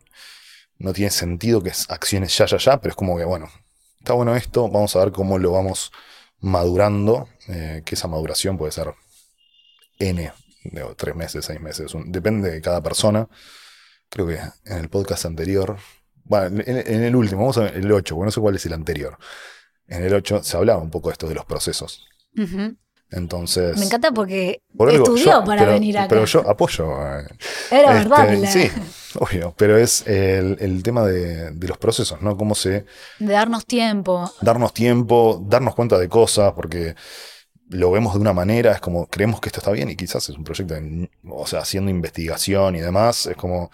[0.79, 3.51] no tienen sentido, que es acciones ya, ya, ya, pero es como que, bueno,
[3.99, 5.93] está bueno esto, vamos a ver cómo lo vamos
[6.41, 8.95] madurando, eh, que esa maduración puede ser
[9.99, 10.33] N,
[10.65, 13.29] de tres meses, seis meses, depende de cada persona.
[14.09, 15.77] Creo que en el podcast anterior,
[16.25, 18.73] bueno, en, el último, vamos a ver el 8, porque no sé cuál es el
[18.73, 19.17] anterior.
[19.91, 22.07] En el 8 se hablaba un poco de esto de los procesos.
[23.11, 23.77] Entonces.
[23.77, 26.09] Me encanta porque estudió para venir acá.
[26.09, 26.93] Pero yo apoyo.
[27.19, 27.27] Eh,
[27.71, 28.33] Era verdad.
[28.33, 28.81] Este, sí,
[29.19, 29.53] obvio.
[29.57, 32.37] Pero es el, tema de, los procesos, ¿no?
[32.37, 32.87] Cómo se.
[33.19, 34.33] De darnos tiempo.
[34.41, 36.95] Darnos tiempo, darnos cuenta de cosas, porque
[37.69, 40.37] lo vemos de una manera, es como creemos que esto está bien y quizás es
[40.37, 40.75] un proyecto,
[41.29, 43.71] o sea, haciendo investigación y demás, es como.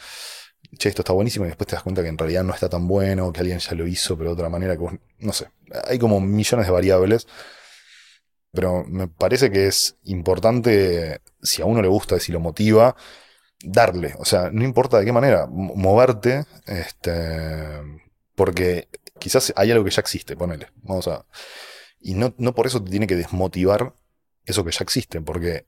[0.78, 2.86] Che, esto está buenísimo y después te das cuenta que en realidad no está tan
[2.86, 5.48] bueno, que alguien ya lo hizo, pero de otra manera, que no sé.
[5.84, 7.26] Hay como millones de variables
[8.56, 12.96] pero me parece que es importante, si a uno le gusta, si lo motiva,
[13.62, 14.14] darle.
[14.18, 17.82] O sea, no importa de qué manera, moverte, este,
[18.34, 20.68] porque quizás hay algo que ya existe, ponele.
[20.82, 21.26] Vamos a.
[22.00, 23.94] Y no, no por eso te tiene que desmotivar
[24.46, 25.66] eso que ya existe, porque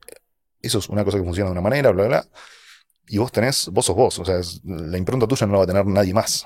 [0.61, 2.29] eso es una cosa que funciona de una manera, bla, bla, bla.
[3.09, 5.67] Y vos tenés, vos sos vos, o sea, la impronta tuya no la va a
[5.67, 6.45] tener nadie más.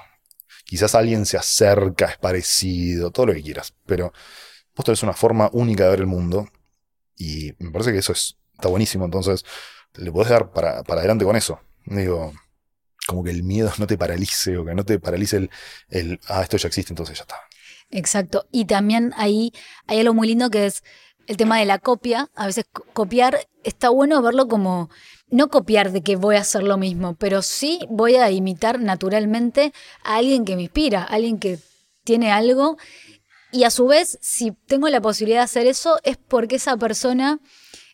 [0.63, 4.13] Quizás alguien se acerca, es parecido, todo lo que quieras, pero
[4.75, 6.47] vos tenés una forma única de ver el mundo
[7.17, 9.43] y me parece que eso es, está buenísimo, entonces
[9.95, 11.59] le podés dar para, adelante con eso.
[11.85, 12.33] Digo,
[13.05, 15.49] como que el miedo no te paralice o que no te paralice el,
[15.89, 17.35] el, ah, esto ya existe, entonces ya está.
[17.91, 18.47] Exacto.
[18.51, 19.51] Y también ahí
[19.87, 20.83] hay algo muy lindo que es
[21.27, 22.29] el tema de la copia.
[22.35, 24.89] A veces copiar está bueno verlo como
[25.33, 29.73] no copiar de que voy a hacer lo mismo, pero sí voy a imitar naturalmente
[30.03, 31.59] a alguien que me inspira, a alguien que
[32.03, 32.77] tiene algo
[33.53, 37.39] y a su vez, si tengo la posibilidad de hacer eso, es porque esa persona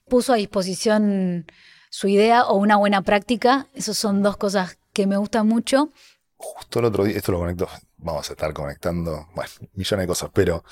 [0.08, 1.46] puso a disposición
[1.90, 3.68] su idea o una buena práctica.
[3.74, 5.90] Esas son dos cosas que me gustan mucho.
[6.38, 10.30] Justo el otro día, esto lo conecto, vamos a estar conectando, bueno, millones de cosas,
[10.34, 10.64] pero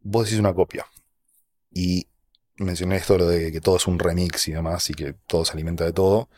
[0.00, 0.86] vos decís una copia.
[1.70, 2.08] Y
[2.56, 5.84] mencioné esto, de que todo es un remix y demás, y que todo se alimenta
[5.84, 6.28] de todo.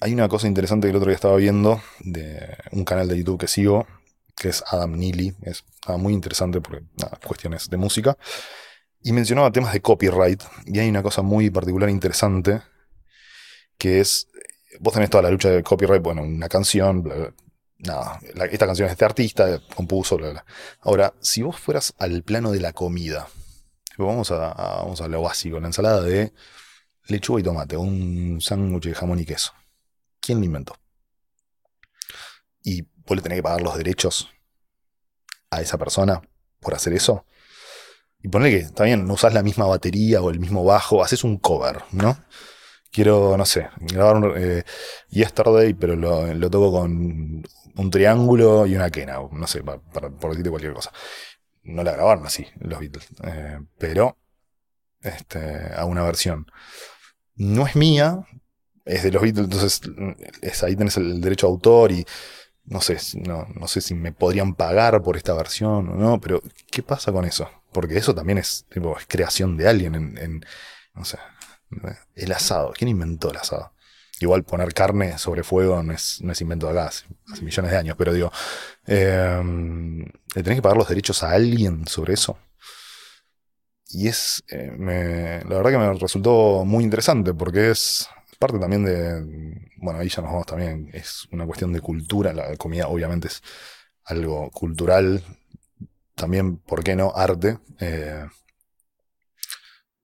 [0.00, 3.38] Hay una cosa interesante que el otro día estaba viendo de un canal de YouTube
[3.40, 3.86] que sigo,
[4.36, 5.64] que es Adam Neely, es
[5.98, 6.82] muy interesante por
[7.26, 8.16] cuestiones de música,
[9.02, 12.62] y mencionaba temas de copyright, y hay una cosa muy particular e interesante,
[13.76, 14.28] que es,
[14.78, 17.04] vos tenés toda la lucha de copyright, bueno, una canción,
[17.78, 20.44] nada, esta canción es de este artista, compuso, bla, bla.
[20.80, 23.28] Ahora, si vos fueras al plano de la comida,
[24.06, 26.32] vamos a, vamos a lo básico, la ensalada de
[27.06, 29.52] lechuga y tomate, un sándwich de jamón y queso.
[30.20, 30.76] ¿Quién lo inventó?
[32.62, 34.28] Y vos le tenés que pagar los derechos
[35.50, 36.22] a esa persona
[36.60, 37.24] por hacer eso.
[38.22, 41.24] Y ponle que, está bien, no usás la misma batería o el mismo bajo, haces
[41.24, 42.22] un cover, ¿no?
[42.92, 44.64] Quiero, no sé, grabar eh,
[45.10, 47.42] Yesterday, pero lo, toco con
[47.76, 49.78] un triángulo y una quena, no sé, para,
[50.10, 50.92] por decirte cualquier cosa.
[51.70, 54.16] No la grabaron así, los Beatles, eh, pero
[55.02, 56.50] este, a una versión.
[57.36, 58.26] No es mía,
[58.84, 59.80] es de los Beatles, entonces
[60.42, 62.04] es, ahí tenés el derecho a autor y
[62.64, 66.42] no sé, no, no sé si me podrían pagar por esta versión o no, pero
[66.70, 67.48] ¿qué pasa con eso?
[67.72, 70.44] Porque eso también es, tipo, es creación de alguien en,
[70.94, 71.18] no sé,
[72.14, 72.72] el asado.
[72.76, 73.72] ¿Quién inventó el asado?
[74.20, 77.06] Igual poner carne sobre fuego no es, no es invento de acá, hace,
[77.42, 78.30] millones de años, pero digo,
[78.86, 79.40] eh,
[80.34, 82.38] ¿le tenés que pagar los derechos a alguien sobre eso?
[83.92, 89.68] y es, eh, la verdad que me resultó muy interesante porque es parte también de,
[89.76, 93.42] bueno, ahí ya nos vamos también, es una cuestión de cultura, la comida obviamente es
[94.04, 95.22] algo cultural,
[96.14, 97.12] también, ¿por qué no?
[97.14, 97.58] Arte.
[97.80, 98.26] eh,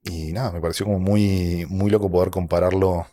[0.05, 3.07] y nada, me pareció como muy, muy loco poder compararlo.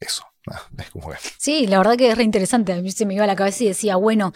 [0.00, 0.24] Eso,
[0.78, 1.12] es como.
[1.38, 2.72] Sí, la verdad que es re interesante.
[2.72, 4.32] A mí se me iba a la cabeza y decía, bueno,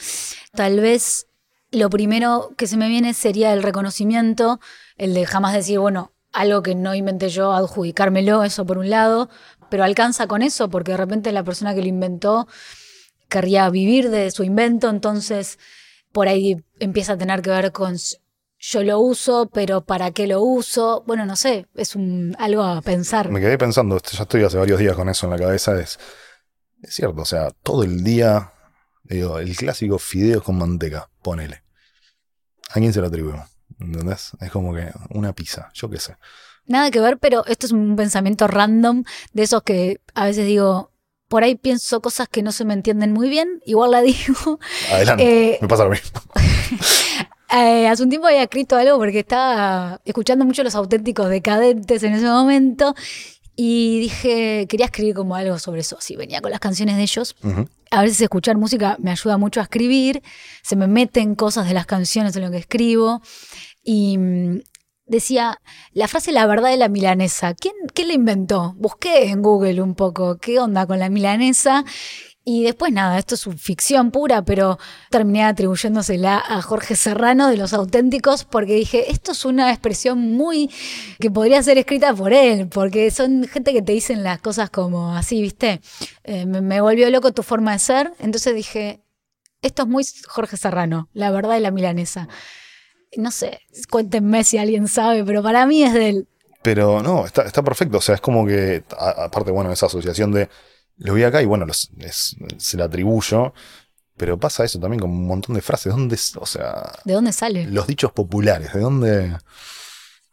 [0.53, 1.27] tal vez
[1.70, 4.61] lo primero que se me viene sería el reconocimiento,
[4.96, 9.29] el de jamás decir, bueno, algo que no inventé yo, adjudicármelo, eso por un lado,
[9.70, 12.46] pero alcanza con eso, porque de repente la persona que lo inventó
[13.29, 15.59] querría vivir de su invento, entonces
[16.12, 17.96] por ahí empieza a tener que ver con
[18.66, 21.05] yo lo uso, pero ¿para qué lo uso?
[21.07, 23.29] Bueno, no sé, es un, algo a pensar.
[23.29, 25.98] Me quedé pensando, ya estoy hace varios días con eso en la cabeza, es,
[26.83, 28.53] es cierto, o sea, todo el día,
[29.03, 31.62] digo, el clásico fideos con manteca, ponele.
[32.70, 33.50] ¿A quién se lo atribuimos?
[33.79, 34.31] ¿Entendés?
[34.40, 36.16] Es como que una pizza, yo qué sé.
[36.64, 40.90] Nada que ver, pero esto es un pensamiento random de esos que a veces digo,
[41.29, 44.59] por ahí pienso cosas que no se me entienden muy bien, igual la digo.
[44.90, 46.22] Adelante, Eh, me pasa lo mismo.
[47.54, 52.14] eh, hace un tiempo había escrito algo porque estaba escuchando mucho los auténticos decadentes en
[52.14, 52.94] ese momento
[53.56, 57.36] y dije, quería escribir como algo sobre eso, si venía con las canciones de ellos.
[57.90, 60.22] A veces escuchar música me ayuda mucho a escribir,
[60.62, 63.22] se me meten cosas de las canciones en lo que escribo.
[63.84, 64.60] Y mm,
[65.06, 65.60] decía,
[65.92, 68.74] la frase la verdad de la milanesa, ¿quién, ¿quién la inventó?
[68.76, 71.84] Busqué en Google un poco qué onda con la milanesa.
[72.46, 74.78] Y después nada, esto es ficción pura, pero
[75.09, 80.70] terminé atribuyéndosela a Jorge Serrano de Los Auténticos porque dije, esto es una expresión muy
[81.18, 85.16] que podría ser escrita por él, porque son gente que te dicen las cosas como
[85.16, 85.80] así, ¿viste?
[86.24, 89.00] Eh, me, volvió loco tu forma de ser, entonces dije,
[89.62, 92.28] esto es muy Jorge Serrano, la verdad de la milanesa.
[93.16, 96.28] No sé, cuéntenme si alguien sabe, pero para mí es de él.
[96.61, 97.98] Pero no, está, está perfecto.
[97.98, 100.48] O sea, es como que, aparte, bueno, esa asociación de
[100.98, 103.52] lo vi acá y bueno, los- es- se la atribuyo.
[104.16, 105.92] Pero pasa eso también con un montón de frases.
[105.92, 107.66] ¿Dónde, o sea, ¿De dónde sale?
[107.66, 108.72] los dichos populares?
[108.72, 109.37] ¿De dónde?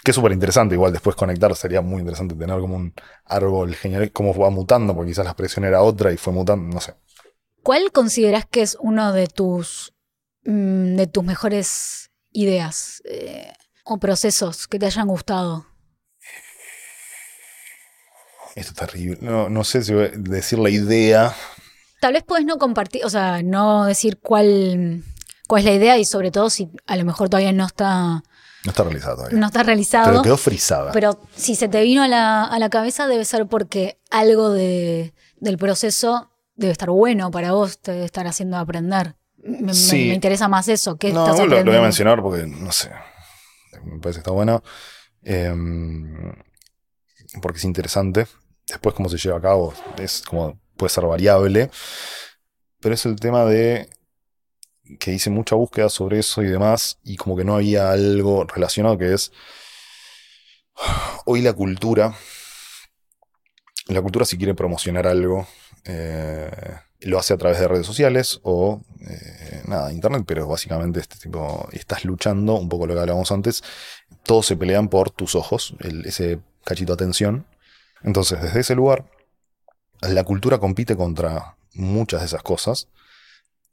[0.03, 0.75] Que es súper interesante.
[0.75, 2.93] Igual después conectar sería muy interesante tener como un
[3.25, 4.11] árbol genial.
[4.11, 6.71] Cómo va mutando, porque quizás la expresión era otra y fue mutando.
[6.75, 6.93] No sé.
[7.63, 9.93] ¿Cuál consideras que es uno de tus,
[10.45, 13.51] mm, de tus mejores ideas eh,
[13.83, 15.65] o procesos que te hayan gustado?
[18.55, 19.17] Esto es terrible.
[19.21, 21.33] No, no sé si voy a decir la idea.
[21.99, 25.03] Tal vez puedes no compartir, o sea, no decir cuál,
[25.47, 28.23] cuál es la idea y sobre todo si a lo mejor todavía no está,
[28.65, 29.37] No está realizada todavía.
[29.39, 30.21] no está Pero realizado.
[30.23, 30.91] quedó frisada.
[30.91, 35.13] Pero si se te vino a la, a la cabeza debe ser porque algo de,
[35.37, 39.15] del proceso debe estar bueno para vos, te debe estar haciendo aprender.
[39.37, 40.07] Me, me- Sí.
[40.09, 40.97] me interesa más eso.
[40.97, 42.89] ¿Qué No, estás lo, lo voy a mencionar porque, no sé,
[43.83, 44.63] me parece que está bueno.
[45.23, 46.33] Em,
[47.41, 48.27] porque es interesante.
[48.71, 51.69] Después cómo se lleva a cabo es como puede ser variable.
[52.79, 53.89] Pero es el tema de
[54.99, 58.97] que hice mucha búsqueda sobre eso y demás y como que no había algo relacionado
[58.97, 59.31] que es
[61.25, 62.15] hoy la cultura.
[63.87, 65.47] La cultura si quiere promocionar algo
[65.85, 66.49] eh,
[67.01, 71.67] lo hace a través de redes sociales o eh, nada, internet, pero básicamente este tipo,
[71.71, 73.63] estás luchando, un poco lo que hablábamos antes,
[74.23, 77.47] todos se pelean por tus ojos, ese cachito de atención.
[78.03, 79.05] Entonces, desde ese lugar,
[80.01, 82.87] la cultura compite contra muchas de esas cosas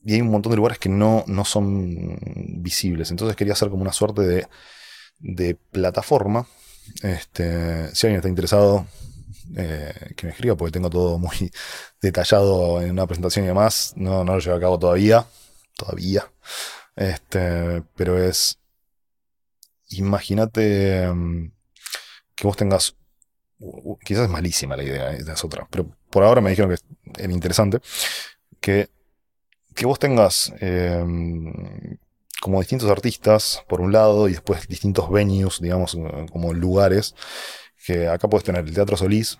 [0.04, 2.18] y hay un montón de lugares que no, no son
[2.62, 3.10] visibles.
[3.10, 4.48] Entonces quería hacer como una suerte de,
[5.18, 6.46] de plataforma.
[7.02, 8.86] Este, si alguien está interesado,
[9.56, 11.50] eh, que me escriba porque tengo todo muy
[12.02, 13.92] detallado en una presentación y demás.
[13.96, 15.26] No, no lo llevo a cabo todavía.
[15.76, 16.30] Todavía.
[16.96, 18.58] Este, pero es.
[19.90, 21.52] Imagínate mm,
[22.34, 22.94] que vos tengas.
[24.04, 25.66] Quizás es malísima la idea, es otra.
[25.70, 27.80] Pero por ahora me dijeron que era interesante.
[28.60, 28.88] Que,
[29.74, 31.04] que vos tengas eh,
[32.40, 37.14] como distintos artistas, por un lado, y después distintos venues, digamos, eh, como lugares.
[37.84, 39.38] Que acá puedes tener el Teatro Solís,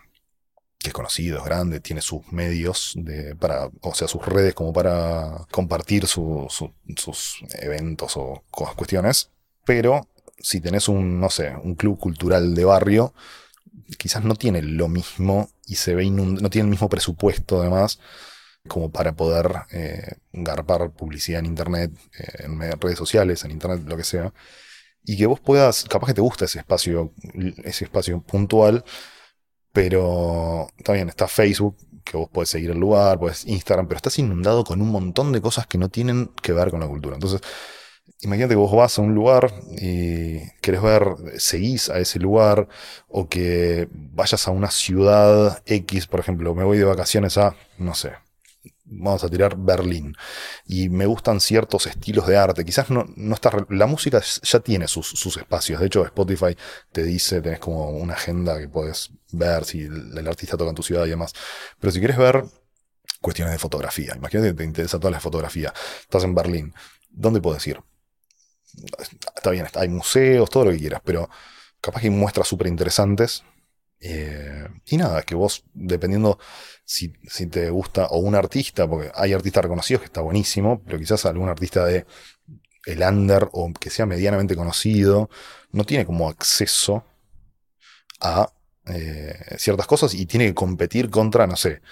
[0.78, 4.72] que es conocido, es grande, tiene sus medios de, para, o sea, sus redes como
[4.72, 9.30] para compartir su- su- sus eventos o cosas, cuestiones.
[9.64, 10.08] Pero
[10.38, 13.14] si tenés un, no sé, un club cultural de barrio,
[13.98, 17.98] quizás no tiene lo mismo y se ve inund- no tiene el mismo presupuesto además
[18.68, 23.96] como para poder eh, garpar publicidad en internet, eh, en redes sociales, en internet, lo
[23.96, 24.32] que sea.
[25.04, 27.14] Y que vos puedas, capaz que te gusta ese espacio,
[27.64, 28.84] ese espacio puntual,
[29.72, 34.64] pero también está Facebook, que vos podés seguir el lugar, podés Instagram, pero estás inundado
[34.64, 37.14] con un montón de cosas que no tienen que ver con la cultura.
[37.14, 37.40] Entonces,
[38.20, 42.68] Imagínate que vos vas a un lugar y querés ver, seguís a ese lugar,
[43.08, 47.94] o que vayas a una ciudad X, por ejemplo, me voy de vacaciones a, no
[47.94, 48.12] sé,
[48.84, 50.16] vamos a tirar Berlín,
[50.66, 54.88] y me gustan ciertos estilos de arte, quizás no, no está, la música ya tiene
[54.88, 56.56] sus, espacios, de hecho Spotify
[56.90, 60.76] te dice, tenés como una agenda que puedes ver si el, el artista toca en
[60.76, 61.32] tu ciudad y demás,
[61.78, 62.44] pero si quieres ver
[63.20, 66.74] cuestiones de fotografía, imagínate que te interesa toda la fotografía, estás en Berlín,
[67.10, 67.80] ¿dónde puedes ir?
[69.34, 71.28] Está bien, hay museos, todo lo que quieras, pero
[71.80, 73.44] capaz que hay muestras súper interesantes.
[74.00, 76.38] Eh, y nada, que vos, dependiendo
[76.84, 77.08] si,
[77.48, 81.48] te gusta o un artista, porque hay artistas reconocidos que está buenísimo, pero quizás algún
[81.48, 82.06] artista de
[82.86, 85.28] el under o que sea medianamente conocido,
[85.72, 87.04] no tiene como acceso
[88.20, 88.52] a
[88.86, 91.82] eh, ciertas cosas y tiene que competir contra, no sé,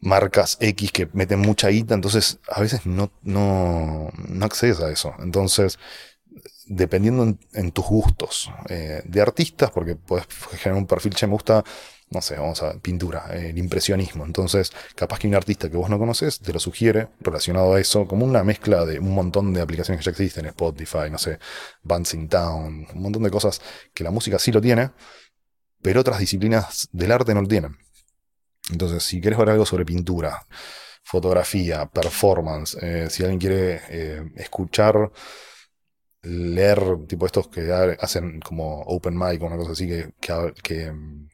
[0.00, 5.14] marcas X que meten mucha guita, entonces a veces no, no, no accedes a eso.
[5.20, 5.78] Entonces,
[6.66, 10.26] dependiendo en, tus gustos eh, de artistas, porque puedes
[10.58, 11.64] generar un perfil, che, me gusta,
[12.10, 14.24] no sé, vamos a pintura, el impresionismo.
[14.24, 18.06] Entonces, capaz que un artista que vos no conoces te lo sugiere relacionado a eso,
[18.06, 21.38] como una mezcla de un montón de aplicaciones que ya existen, Spotify, no sé,
[21.82, 23.60] Dancing Town, un montón de cosas
[23.94, 24.90] que la música sí lo tiene,
[25.82, 27.76] pero otras disciplinas del arte no lo tienen.
[28.70, 30.46] Entonces, si quieres ver algo sobre pintura,
[31.02, 35.10] fotografía, performance, eh, si alguien quiere eh, escuchar,
[36.22, 39.88] leer, tipo estos que hacen como open mic o una cosa así,
[40.20, 41.28] que, mm,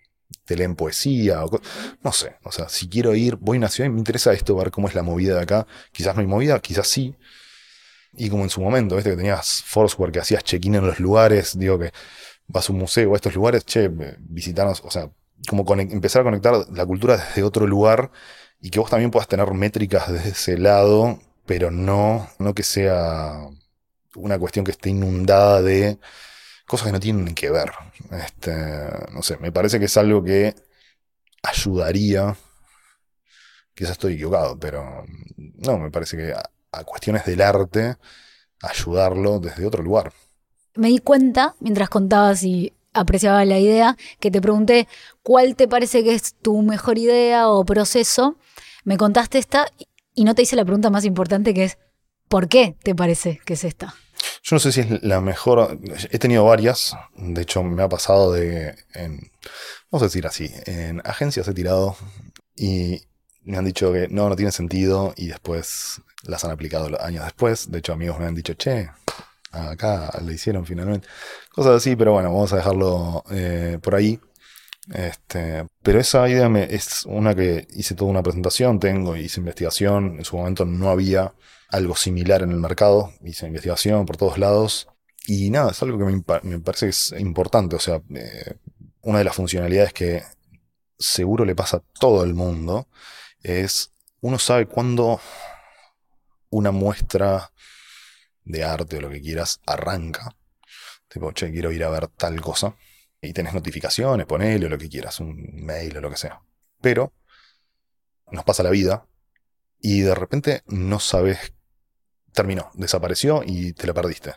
[0.45, 1.61] te leen poesía, o
[2.03, 4.57] no sé, o sea, si quiero ir, voy a una ciudad y me interesa esto,
[4.57, 7.17] ver cómo es la movida de acá, quizás no hay movida, quizás sí,
[8.17, 9.11] y como en su momento, ¿viste?
[9.11, 11.93] que tenías Foursquare, que hacías check-in en los lugares, digo que
[12.47, 15.11] vas a un museo a estos lugares, che, visitarnos, o sea,
[15.49, 18.11] como empezar a conectar la cultura desde otro lugar
[18.61, 23.49] y que vos también puedas tener métricas desde ese lado, pero no, no que sea
[24.17, 25.99] una cuestión que esté inundada de
[26.67, 27.73] cosas que no tienen que ver.
[28.13, 28.53] Este,
[29.13, 30.55] no sé, me parece que es algo que
[31.43, 32.37] ayudaría.
[33.75, 35.05] Quizás estoy equivocado, pero
[35.37, 36.33] no, me parece que
[36.75, 37.97] a cuestiones del arte,
[38.63, 40.13] ayudarlo desde otro lugar.
[40.75, 44.89] Me di cuenta, mientras contabas y apreciaba la idea, que te pregunté
[45.23, 48.37] cuál te parece que es tu mejor idea o proceso.
[48.85, 49.67] Me contaste esta
[50.15, 51.79] y no te hice la pregunta más importante que es,
[52.29, 53.95] ¿por qué te parece que es esta?
[54.43, 55.79] Yo no sé si es la mejor.
[56.11, 56.97] He tenido varias.
[57.17, 58.75] De hecho, me ha pasado de.
[59.91, 60.51] vamos a decir así.
[60.67, 61.97] En agencias he tirado
[62.55, 63.03] y
[63.43, 65.15] me han dicho que no, no tiene sentido.
[65.17, 67.71] Y después las han aplicado años después.
[67.71, 68.91] De hecho, amigos me han dicho, che,
[69.55, 71.09] acá lo hicieron finalmente.
[71.51, 74.21] Cosas así, pero bueno, vamos a dejarlo eh, por ahí.
[74.93, 80.17] Este, pero esa idea me, es una que hice toda una presentación, tengo, hice investigación,
[80.19, 81.35] en su momento no había
[81.71, 84.89] algo similar en el mercado, hice investigación por todos lados
[85.27, 88.57] y nada, es algo que me, parece que es importante, o sea, eh,
[89.01, 90.23] una de las funcionalidades que
[90.99, 92.89] seguro le pasa a todo el mundo
[93.43, 95.19] es, uno sabe cuándo
[96.51, 97.51] una muestra
[98.45, 100.37] de arte o lo que quieras arranca.
[101.09, 102.77] Tipo, che, quiero ir a ver tal cosa.
[103.21, 106.41] Y tenés notificaciones, ponele o lo que quieras, un mail o lo que sea.
[106.81, 107.13] Pero
[108.31, 109.07] nos pasa la vida
[109.81, 111.53] y de repente no sabes,
[112.33, 114.35] terminó, desapareció y te la perdiste.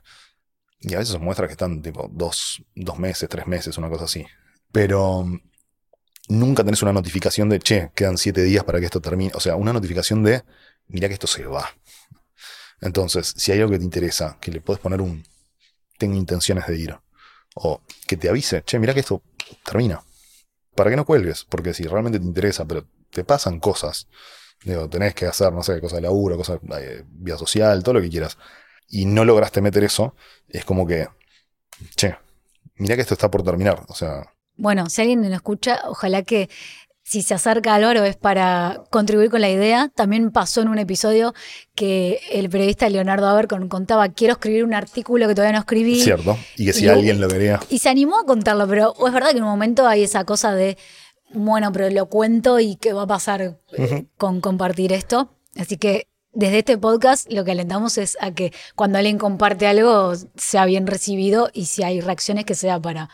[0.79, 4.25] Y a veces muestra que están tipo dos, dos meses, tres meses, una cosa así.
[4.71, 5.25] Pero
[6.27, 9.31] nunca tenés una notificación de, che, quedan siete días para que esto termine.
[9.35, 10.43] O sea, una notificación de,
[10.87, 11.67] mira que esto se va.
[12.82, 15.23] Entonces, si hay algo que te interesa, que le puedes poner un
[15.97, 16.95] tengo intenciones de ir,
[17.55, 19.23] o que te avise, che, mira que esto
[19.65, 20.03] termina.
[20.75, 24.07] Para que no cuelgues, porque si realmente te interesa, pero te pasan cosas,
[24.63, 28.01] digo, tenés que hacer, no sé, cosas de laburo, cosas de vida social, todo lo
[28.01, 28.38] que quieras,
[28.88, 30.15] y no lograste meter eso,
[30.47, 31.07] es como que,
[31.95, 32.15] che,
[32.75, 34.34] mira que esto está por terminar, o sea.
[34.55, 36.49] Bueno, si alguien lo escucha, ojalá que
[37.07, 39.89] si se acerca a Álvaro es para contribuir con la idea.
[39.95, 41.33] También pasó en un episodio
[41.73, 46.01] que el periodista Leonardo Abercon contaba, quiero escribir un artículo que todavía no escribí.
[46.01, 47.61] Cierto, y que si alguien lo quería.
[47.69, 50.53] Y se animó a contarlo, pero es verdad que en un momento hay esa cosa
[50.53, 50.77] de,
[51.31, 55.29] bueno, pero lo cuento y qué va a pasar eh, con compartir esto.
[55.55, 60.11] Así que desde este podcast lo que alentamos es a que cuando alguien comparte algo
[60.35, 63.09] sea bien recibido y si hay reacciones que sea para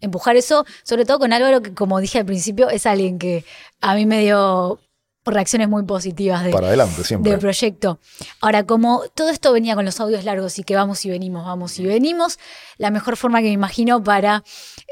[0.00, 3.44] empujar eso, sobre todo con Álvaro, que como dije al principio, es alguien que
[3.80, 4.80] a mí me dio
[5.24, 7.30] reacciones muy positivas de, Para adelante, siempre.
[7.30, 7.98] del proyecto.
[8.40, 11.78] Ahora, como todo esto venía con los audios largos y que vamos y venimos, vamos
[11.78, 12.38] y venimos,
[12.78, 14.42] la mejor forma que me imagino para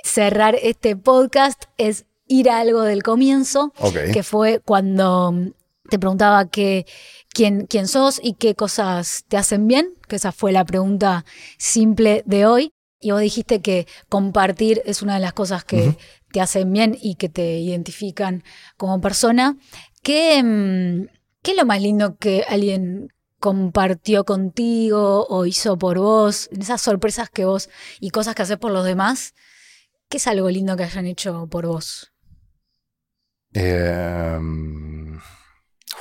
[0.05, 3.73] cerrar este podcast es ir a algo del comienzo,
[4.13, 5.35] que fue cuando
[5.89, 6.85] te preguntaba qué
[7.33, 11.25] quién, quién sos y qué cosas te hacen bien, que esa fue la pregunta
[11.57, 12.73] simple de hoy.
[13.01, 15.97] Y vos dijiste que compartir es una de las cosas que
[16.33, 18.43] te hacen bien y que te identifican
[18.77, 19.57] como persona.
[20.03, 21.07] ¿Qué, mm,
[21.43, 26.49] ¿Qué es lo más lindo que alguien compartió contigo o hizo por vos?
[26.53, 27.71] En esas sorpresas que vos
[28.01, 29.35] y cosas que haces por los demás,
[30.09, 32.13] ¿qué es algo lindo que hayan hecho por vos?
[33.55, 34.39] Eh,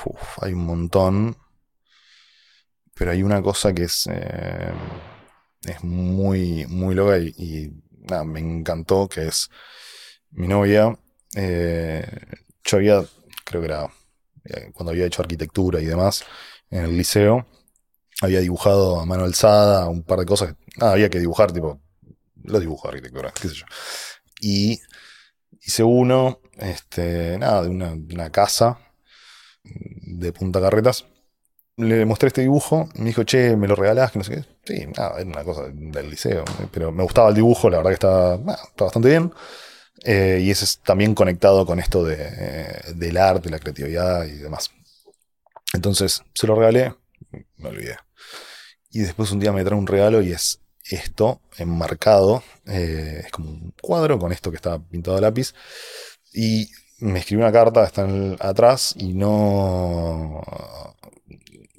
[0.04, 1.36] uf, hay un montón.
[2.94, 4.72] Pero hay una cosa que es, eh,
[5.64, 7.72] es muy, muy loca y,
[8.08, 9.50] nada, me encantó, que es
[10.30, 10.98] mi novia.
[11.34, 12.06] eh,
[12.64, 13.04] yo había,
[13.44, 13.88] creo que era
[14.44, 16.24] eh, cuando había hecho arquitectura y demás
[16.70, 17.46] en el liceo,
[18.20, 20.54] había dibujado a mano alzada un par de cosas.
[20.80, 21.80] Había que dibujar, tipo,
[22.44, 23.66] los dibujos de arquitectura, qué sé yo.
[24.40, 24.80] Y
[25.60, 28.78] hice uno, este, nada, de una, una casa
[29.64, 31.06] de Punta Carretas.
[31.78, 34.14] Le mostré este dibujo, me dijo, che, ¿me lo regalás?
[34.16, 34.24] No.
[34.24, 34.34] Sí,
[34.96, 36.44] nada, era una cosa del liceo.
[36.72, 39.32] Pero me gustaba el dibujo, la verdad que está, está bastante bien.
[40.04, 44.70] Eh, y es también conectado con esto de, eh, del arte, la creatividad y demás.
[45.72, 46.94] Entonces, se lo regalé,
[47.58, 47.96] me olvidé.
[48.90, 52.42] Y después un día me trae un regalo y es esto enmarcado.
[52.66, 55.54] eh, es como un cuadro con esto que está pintado a lápiz.
[56.32, 56.68] Y
[57.00, 60.42] me escribió una carta, está en atrás y no.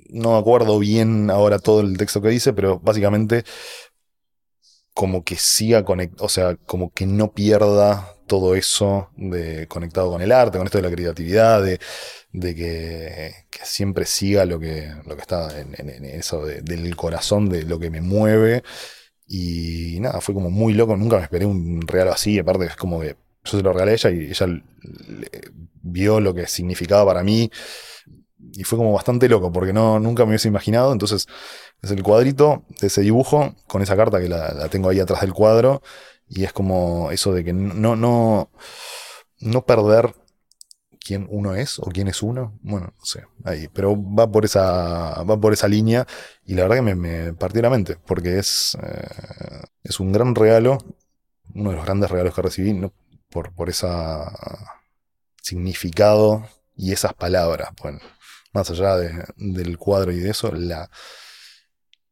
[0.10, 3.43] No acuerdo bien ahora todo el texto que dice, pero básicamente
[4.93, 10.22] como que siga conectado, o sea, como que no pierda todo eso de conectado con
[10.22, 11.80] el arte, con esto de la creatividad, de,
[12.55, 13.34] que,
[13.64, 17.80] siempre siga lo que, lo que está en, en- eso de- del corazón, de lo
[17.80, 18.64] que me mueve.
[19.28, 22.99] Y nada, fue como muy loco, nunca me esperé un regalo así, aparte es como
[23.01, 24.47] que yo se lo regalé a ella y ella
[25.82, 27.49] vio lo que significaba para mí.
[28.54, 30.92] Y fue como bastante loco, porque no, nunca me hubiese imaginado.
[30.92, 31.28] Entonces,
[31.82, 35.34] es el cuadrito de ese dibujo, con esa carta que la, tengo ahí atrás del
[35.34, 35.82] cuadro.
[36.28, 38.52] Y es como eso de que no, no,
[39.40, 40.14] no perder
[41.00, 42.58] quién uno es o quién es uno.
[42.62, 43.68] Bueno, no sé, ahí.
[43.68, 46.06] Pero va por esa, va por esa línea.
[46.46, 50.36] Y la verdad que me, me partió la mente, porque es, eh, es un gran
[50.36, 50.78] regalo,
[51.56, 52.94] uno de los grandes regalos que recibí, ¿no?
[53.30, 53.88] por, por ese
[55.42, 57.70] significado y esas palabras.
[57.82, 58.00] Bueno,
[58.52, 60.89] más allá de- del cuadro y de eso, la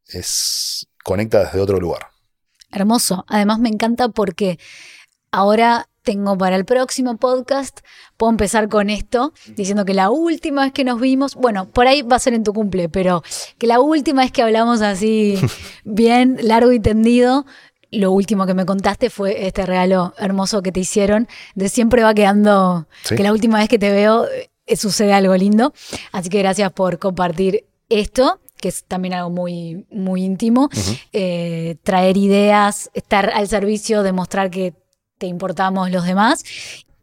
[0.07, 2.07] es conecta desde otro lugar.
[2.71, 3.25] Hermoso.
[3.27, 4.59] Además me encanta porque
[5.31, 7.79] ahora tengo para el próximo podcast,
[8.15, 12.01] puedo empezar con esto, diciendo que la última vez que nos vimos, bueno, por ahí
[12.01, 13.23] va a ser en tu cumple, pero
[13.57, 15.38] que la última vez que hablamos así
[15.83, 17.45] bien largo y tendido,
[17.91, 22.13] lo último que me contaste fue este regalo hermoso que te hicieron, de siempre va
[22.13, 23.15] quedando ¿Sí?
[23.17, 24.25] que la última vez que te veo
[24.76, 25.74] sucede algo lindo.
[26.11, 30.70] Así que gracias por compartir esto, que es también algo muy, muy íntimo.
[31.13, 34.74] Eh, traer ideas, estar al servicio, demostrar que
[35.18, 36.43] te importamos los demás,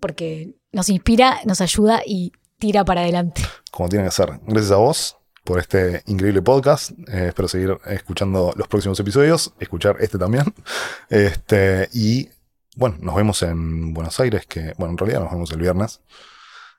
[0.01, 3.43] porque nos inspira, nos ayuda y tira para adelante.
[3.71, 4.41] Como tiene que ser.
[4.47, 6.91] Gracias a vos por este increíble podcast.
[7.09, 10.45] Eh, espero seguir escuchando los próximos episodios, escuchar este también.
[11.09, 12.29] Este, y
[12.77, 16.01] bueno, nos vemos en Buenos Aires, que bueno, en realidad nos vemos el viernes.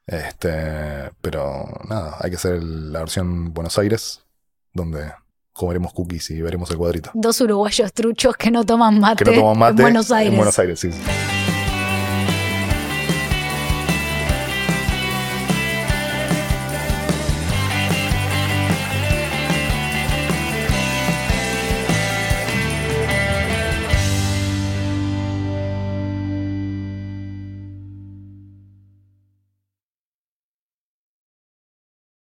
[0.08, 4.22] Este, pero nada, hay que hacer la versión Buenos Aires,
[4.74, 5.12] donde
[5.53, 7.12] comeremos cookies y veremos el cuadrito.
[7.14, 10.32] Dos uruguayos truchos que no toman mate, Que no toman mate en Buenos Aires.
[10.32, 10.91] En Buenos Aires, sí.
[10.91, 11.01] sí.